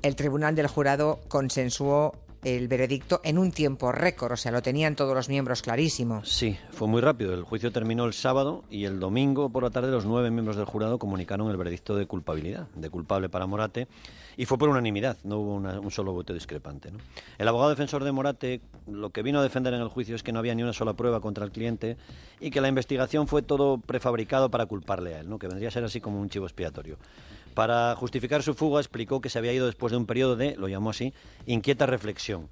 El 0.04 0.16
tribunal 0.16 0.56
del 0.56 0.68
jurado 0.68 1.01
consensuó 1.28 2.14
el 2.44 2.68
veredicto 2.68 3.22
en 3.24 3.38
un 3.38 3.52
tiempo 3.52 3.92
récord, 3.92 4.32
o 4.32 4.38
sea, 4.38 4.52
lo 4.52 4.62
tenían 4.62 4.96
todos 4.96 5.14
los 5.14 5.30
miembros 5.30 5.62
clarísimo. 5.62 6.26
Sí, 6.26 6.58
fue 6.72 6.88
muy 6.88 7.02
rápido. 7.02 7.34
El 7.34 7.44
juicio 7.44 7.72
terminó 7.72 8.06
el 8.06 8.14
sábado 8.14 8.64
y 8.70 8.86
el 8.86 9.00
domingo 9.00 9.50
por 9.50 9.64
la 9.64 9.70
tarde 9.70 9.92
los 9.92 10.06
nueve 10.06 10.32
miembros 10.32 10.58
del 10.58 10.66
jurado 10.66 10.98
comunicaron 10.98 11.50
el 11.52 11.58
veredicto 11.58 11.96
de 11.96 12.08
culpabilidad, 12.08 12.68
de 12.76 12.90
culpable 12.90 13.30
para 13.30 13.46
Morate, 13.46 13.88
y 14.38 14.46
fue 14.46 14.58
por 14.58 14.70
unanimidad, 14.70 15.18
no 15.24 15.38
hubo 15.40 15.56
un 15.56 15.92
solo 15.92 16.14
voto 16.14 16.34
discrepante. 16.34 16.90
El 17.38 17.48
abogado 17.48 17.70
defensor 17.70 18.04
de 18.04 18.12
Morate 18.12 18.62
lo 18.88 19.12
que 19.12 19.22
vino 19.22 19.40
a 19.40 19.44
defender 19.44 19.74
en 19.74 19.82
el 19.82 19.90
juicio 19.90 20.16
es 20.16 20.24
que 20.24 20.32
no 20.32 20.40
había 20.40 20.56
ni 20.56 20.64
una 20.64 20.74
sola 20.74 20.94
prueba 20.94 21.20
contra 21.20 21.46
el 21.46 21.52
cliente 21.52 21.98
y 22.40 22.50
que 22.50 22.62
la 22.62 22.70
investigación 22.70 23.28
fue 23.28 23.44
todo 23.44 23.78
prefabricado 23.78 24.50
para 24.50 24.66
culparle 24.66 25.16
a 25.16 25.20
él, 25.20 25.30
¿no? 25.30 25.38
que 25.38 25.48
vendría 25.48 25.70
a 25.70 25.72
ser 25.72 25.84
así 25.84 26.02
como 26.02 26.20
un 26.20 26.30
chivo 26.30 26.46
expiatorio. 26.46 26.98
Para 27.54 27.96
justificar 27.96 28.44
su 28.44 28.54
fuga 28.54 28.80
explicó 28.80 29.22
que 29.22 29.30
se 29.30 29.38
había 29.38 29.54
ido 29.54 29.66
después 29.66 29.92
de 29.92 29.98
un 29.98 30.06
periodo 30.06 30.36
de, 30.36 30.56
lo 30.56 30.68
llamó 30.68 30.92
así, 30.92 31.14
inquieta 31.46 31.86
reflexión. 31.86 32.48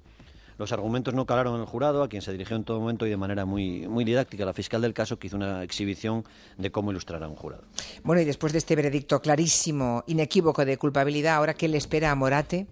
Los 0.58 0.72
argumentos 0.72 1.14
no 1.14 1.24
calaron 1.24 1.54
en 1.54 1.62
el 1.62 1.66
jurado, 1.66 2.02
a 2.02 2.08
quien 2.10 2.20
se 2.20 2.32
dirigió 2.32 2.54
en 2.54 2.64
todo 2.64 2.80
momento 2.80 3.06
y 3.06 3.10
de 3.10 3.16
manera 3.16 3.46
muy, 3.46 3.88
muy 3.88 4.04
didáctica 4.04 4.44
la 4.44 4.52
fiscal 4.52 4.82
del 4.82 4.92
caso, 4.92 5.18
que 5.18 5.28
hizo 5.28 5.36
una 5.36 5.62
exhibición 5.62 6.22
de 6.58 6.70
cómo 6.70 6.90
ilustrar 6.90 7.22
a 7.22 7.28
un 7.28 7.34
jurado. 7.34 7.62
Bueno, 8.04 8.20
y 8.20 8.26
después 8.26 8.52
de 8.52 8.58
este 8.58 8.76
veredicto 8.76 9.22
clarísimo, 9.22 10.04
inequívoco 10.06 10.66
de 10.66 10.76
culpabilidad, 10.76 11.36
¿ahora 11.36 11.54
qué 11.54 11.66
le 11.66 11.78
espera 11.78 12.10
a 12.10 12.14
Morate? 12.14 12.66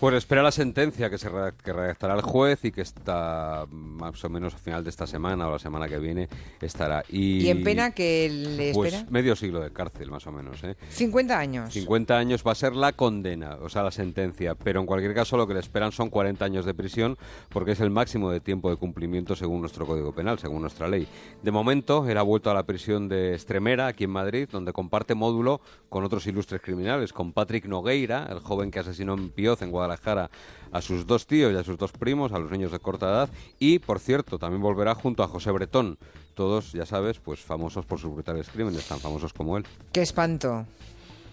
Pues 0.00 0.14
espera 0.14 0.42
la 0.42 0.50
sentencia 0.50 1.10
que 1.10 1.18
se 1.18 1.28
que 1.62 1.74
redactará 1.74 2.14
el 2.14 2.22
juez 2.22 2.64
y 2.64 2.72
que 2.72 2.80
está 2.80 3.66
más 3.70 4.24
o 4.24 4.30
menos 4.30 4.54
a 4.54 4.56
final 4.56 4.82
de 4.82 4.88
esta 4.88 5.06
semana 5.06 5.46
o 5.46 5.50
la 5.52 5.58
semana 5.58 5.88
que 5.88 5.98
viene 5.98 6.26
estará. 6.62 7.04
Y, 7.10 7.42
¿Y 7.42 7.50
en 7.50 7.62
pena 7.62 7.90
que 7.90 8.30
le 8.30 8.72
Pues 8.72 8.94
espera? 8.94 9.10
medio 9.10 9.36
siglo 9.36 9.60
de 9.60 9.70
cárcel, 9.74 10.10
más 10.10 10.26
o 10.26 10.32
menos. 10.32 10.64
¿eh? 10.64 10.74
50 10.88 11.38
años. 11.38 11.74
50 11.74 12.16
años 12.16 12.42
va 12.46 12.52
a 12.52 12.54
ser 12.54 12.74
la 12.74 12.92
condena, 12.92 13.58
o 13.60 13.68
sea, 13.68 13.82
la 13.82 13.90
sentencia, 13.90 14.54
pero 14.54 14.80
en 14.80 14.86
cualquier 14.86 15.12
caso 15.12 15.36
lo 15.36 15.46
que 15.46 15.52
le 15.52 15.60
esperan 15.60 15.92
son 15.92 16.08
40 16.08 16.46
años 16.46 16.64
de 16.64 16.72
prisión 16.72 17.18
porque 17.50 17.72
es 17.72 17.80
el 17.80 17.90
máximo 17.90 18.30
de 18.30 18.40
tiempo 18.40 18.70
de 18.70 18.76
cumplimiento 18.76 19.36
según 19.36 19.60
nuestro 19.60 19.84
Código 19.84 20.14
Penal, 20.14 20.38
según 20.38 20.62
nuestra 20.62 20.88
ley. 20.88 21.06
De 21.42 21.50
momento, 21.50 22.08
él 22.08 22.16
ha 22.16 22.22
vuelto 22.22 22.50
a 22.50 22.54
la 22.54 22.62
prisión 22.62 23.06
de 23.10 23.34
Estremera, 23.34 23.88
aquí 23.88 24.04
en 24.04 24.10
Madrid, 24.10 24.48
donde 24.50 24.72
comparte 24.72 25.14
módulo 25.14 25.60
con 25.90 26.04
otros 26.04 26.26
ilustres 26.26 26.62
criminales, 26.62 27.12
con 27.12 27.34
Patrick 27.34 27.66
Nogueira, 27.66 28.28
el 28.30 28.38
joven 28.40 28.70
que 28.70 28.78
asesinó 28.78 29.12
en 29.12 29.28
Pioz, 29.28 29.60
en 29.60 29.70
Guadalajara, 29.70 29.89
a 30.72 30.82
sus 30.82 31.06
dos 31.06 31.26
tíos 31.26 31.52
y 31.52 31.56
a 31.56 31.64
sus 31.64 31.78
dos 31.78 31.92
primos, 31.92 32.32
a 32.32 32.38
los 32.38 32.50
niños 32.50 32.72
de 32.72 32.78
corta 32.78 33.08
edad, 33.08 33.28
y, 33.58 33.78
por 33.78 33.98
cierto, 33.98 34.38
también 34.38 34.62
volverá 34.62 34.94
junto 34.94 35.22
a 35.22 35.28
José 35.28 35.50
Bretón, 35.50 35.98
todos, 36.34 36.72
ya 36.72 36.86
sabes, 36.86 37.18
pues 37.18 37.40
famosos 37.40 37.84
por 37.84 37.98
sus 37.98 38.12
brutales 38.12 38.48
crímenes, 38.48 38.86
tan 38.86 38.98
famosos 38.98 39.32
como 39.32 39.56
él. 39.56 39.64
Qué 39.92 40.02
espanto. 40.02 40.66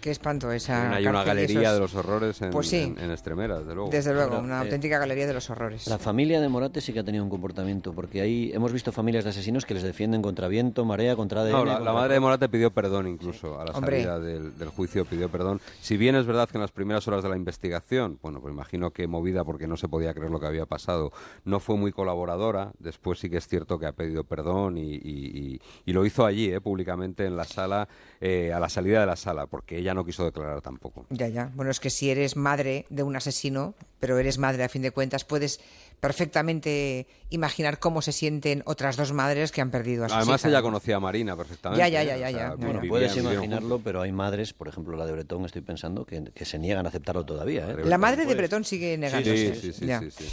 Qué 0.00 0.10
espanto 0.12 0.52
esa. 0.52 0.94
Ahí 0.94 1.06
una 1.06 1.24
galería 1.24 1.60
esos- 1.62 1.74
de 1.74 1.80
los 1.80 1.94
horrores 1.94 2.40
en, 2.42 2.50
Pues 2.50 2.68
sí. 2.68 2.76
en, 2.96 2.98
en 2.98 3.10
Extremera, 3.10 3.58
desde 3.58 3.74
luego. 3.74 3.90
Desde 3.90 4.14
luego, 4.14 4.38
una 4.38 4.58
eh, 4.58 4.64
auténtica 4.64 4.98
galería 4.98 5.26
de 5.26 5.34
los 5.34 5.50
horrores. 5.50 5.86
La 5.88 5.98
familia 5.98 6.40
de 6.40 6.48
Morate 6.48 6.80
sí 6.80 6.92
que 6.92 7.00
ha 7.00 7.04
tenido 7.04 7.24
un 7.24 7.30
comportamiento, 7.30 7.92
porque 7.92 8.20
ahí 8.20 8.50
hemos 8.54 8.72
visto 8.72 8.92
familias 8.92 9.24
de 9.24 9.30
asesinos 9.30 9.64
que 9.66 9.74
les 9.74 9.82
defienden 9.82 10.22
contra 10.22 10.46
viento, 10.48 10.84
marea, 10.84 11.16
contra 11.16 11.40
ADN. 11.40 11.52
No, 11.52 11.64
la, 11.64 11.80
la 11.80 11.92
madre 11.92 12.14
de 12.14 12.20
Morate 12.20 12.48
pidió 12.48 12.70
perdón 12.70 13.08
incluso 13.08 13.60
a 13.60 13.64
la 13.64 13.72
Hombre. 13.72 13.96
salida 14.04 14.20
del, 14.20 14.56
del 14.56 14.68
juicio, 14.68 15.04
pidió 15.04 15.28
perdón. 15.28 15.60
Si 15.80 15.96
bien 15.96 16.14
es 16.14 16.26
verdad 16.26 16.48
que 16.48 16.58
en 16.58 16.62
las 16.62 16.72
primeras 16.72 17.06
horas 17.08 17.22
de 17.24 17.28
la 17.30 17.36
investigación, 17.36 18.18
bueno, 18.22 18.40
pues 18.40 18.54
imagino 18.54 18.92
que 18.92 19.06
movida 19.08 19.44
porque 19.44 19.66
no 19.66 19.76
se 19.76 19.88
podía 19.88 20.14
creer 20.14 20.30
lo 20.30 20.38
que 20.38 20.46
había 20.46 20.66
pasado, 20.66 21.12
no 21.44 21.58
fue 21.60 21.76
muy 21.76 21.90
colaboradora, 21.92 22.72
después 22.78 23.18
sí 23.18 23.28
que 23.30 23.38
es 23.38 23.48
cierto 23.48 23.78
que 23.78 23.86
ha 23.86 23.92
pedido 23.92 24.24
perdón 24.24 24.78
y, 24.78 24.94
y- 24.94 24.98
y- 25.02 25.60
y 25.86 25.92
lo 25.92 26.04
hizo 26.06 26.24
allí, 26.24 26.52
eh, 26.52 26.60
públicamente 26.60 27.26
en 27.26 27.36
la 27.36 27.44
sala, 27.44 27.88
eh, 28.20 28.52
a 28.54 28.60
la 28.60 28.68
salida 28.68 29.00
de 29.00 29.06
la 29.06 29.16
sala, 29.16 29.46
porque 29.46 29.78
ella 29.78 29.87
no 29.94 30.04
quiso 30.04 30.24
declarar 30.24 30.60
tampoco. 30.60 31.06
Ya, 31.10 31.28
ya. 31.28 31.50
Bueno, 31.54 31.70
es 31.70 31.80
que 31.80 31.90
si 31.90 32.10
eres 32.10 32.36
madre 32.36 32.86
de 32.90 33.02
un 33.02 33.16
asesino, 33.16 33.74
pero 34.00 34.18
eres 34.18 34.38
madre 34.38 34.64
a 34.64 34.68
fin 34.68 34.82
de 34.82 34.90
cuentas, 34.90 35.24
puedes 35.24 35.60
perfectamente 36.00 37.06
imaginar 37.30 37.78
cómo 37.78 38.02
se 38.02 38.12
sienten 38.12 38.62
otras 38.66 38.96
dos 38.96 39.12
madres 39.12 39.52
que 39.52 39.60
han 39.60 39.70
perdido 39.70 40.04
a 40.04 40.08
sus 40.08 40.16
Además 40.16 40.40
hijas. 40.42 40.52
ía 40.52 40.62
conocía 40.62 40.96
a 40.96 41.00
Marina 41.00 41.36
perfectamente. 41.36 41.78
Ya, 41.80 41.88
ya, 41.88 42.02
ya, 42.04 42.16
ya, 42.16 42.28
O 42.28 42.30
sea, 42.30 42.48
ya. 42.50 42.54
Bueno, 42.54 42.80
vivían- 42.80 42.88
Puedes 42.88 43.16
imaginarlo, 43.16 43.80
pero 43.80 44.00
hay 44.02 44.12
madres, 44.12 44.52
por 44.52 44.68
ejemplo 44.68 44.96
la 44.96 45.04
de 45.06 45.12
Bretón, 45.12 45.44
estoy 45.44 45.62
pensando, 45.62 46.04
que, 46.06 46.24
que 46.34 46.44
se 46.44 46.58
niegan 46.58 46.86
a 46.86 46.88
aceptarlo 46.88 47.24
todavía. 47.24 47.68
¿eh? 47.70 47.76
La 47.84 47.98
madre 47.98 48.18
de 48.22 48.26
Pues- 48.26 48.36
Bretón 48.36 48.64
sigue 48.64 48.96
negándose. 48.96 49.54
Sí, 49.54 49.60
sí, 49.60 49.72
sí, 49.72 49.86
Ya. 49.86 50.00
sí, 50.00 50.10
sí. 50.10 50.26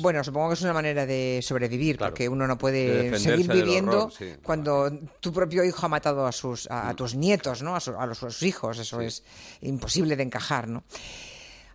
Bueno, 0.00 0.22
supongo 0.24 0.48
que 0.48 0.54
es 0.54 0.62
una 0.62 0.72
manera 0.72 1.04
de 1.06 1.40
sobrevivir, 1.42 1.98
Claro. 1.98 2.12
porque 2.12 2.28
uno 2.28 2.46
no 2.46 2.54
De 2.54 2.60
puede 2.60 3.18
seguir 3.18 3.48
viviendo 3.50 4.04
horror, 4.04 4.12
sí. 4.16 4.34
cuando 4.42 4.90
tu 5.20 5.32
propio 5.32 5.64
hijo 5.64 5.84
ha 5.84 5.88
matado 5.88 6.26
a 6.26 6.32
sus 6.32 6.70
a, 6.70 6.88
a 6.88 6.94
tus 6.94 7.14
nietos, 7.14 7.62
¿no? 7.62 7.74
A, 7.76 7.80
su- 7.80 7.96
a 7.98 8.06
los, 8.06 8.22
a 8.22 8.30
sus 8.30 8.42
hijos. 8.44 8.78
Eso 8.78 9.00
es 9.00 9.22
imposible 9.62 10.16
de 10.16 10.22
encajar, 10.22 10.68
¿no? 10.68 10.84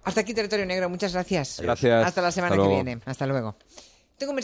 Hasta 0.03 0.21
aquí 0.21 0.33
territorio 0.33 0.65
negro. 0.65 0.89
Muchas 0.89 1.13
gracias. 1.13 1.59
Gracias. 1.61 2.05
Hasta 2.05 2.21
la 2.21 2.31
semana 2.31 2.55
Hasta 2.55 2.67
que 2.67 2.73
viene. 2.73 2.99
Hasta 3.05 3.25
luego. 3.27 3.55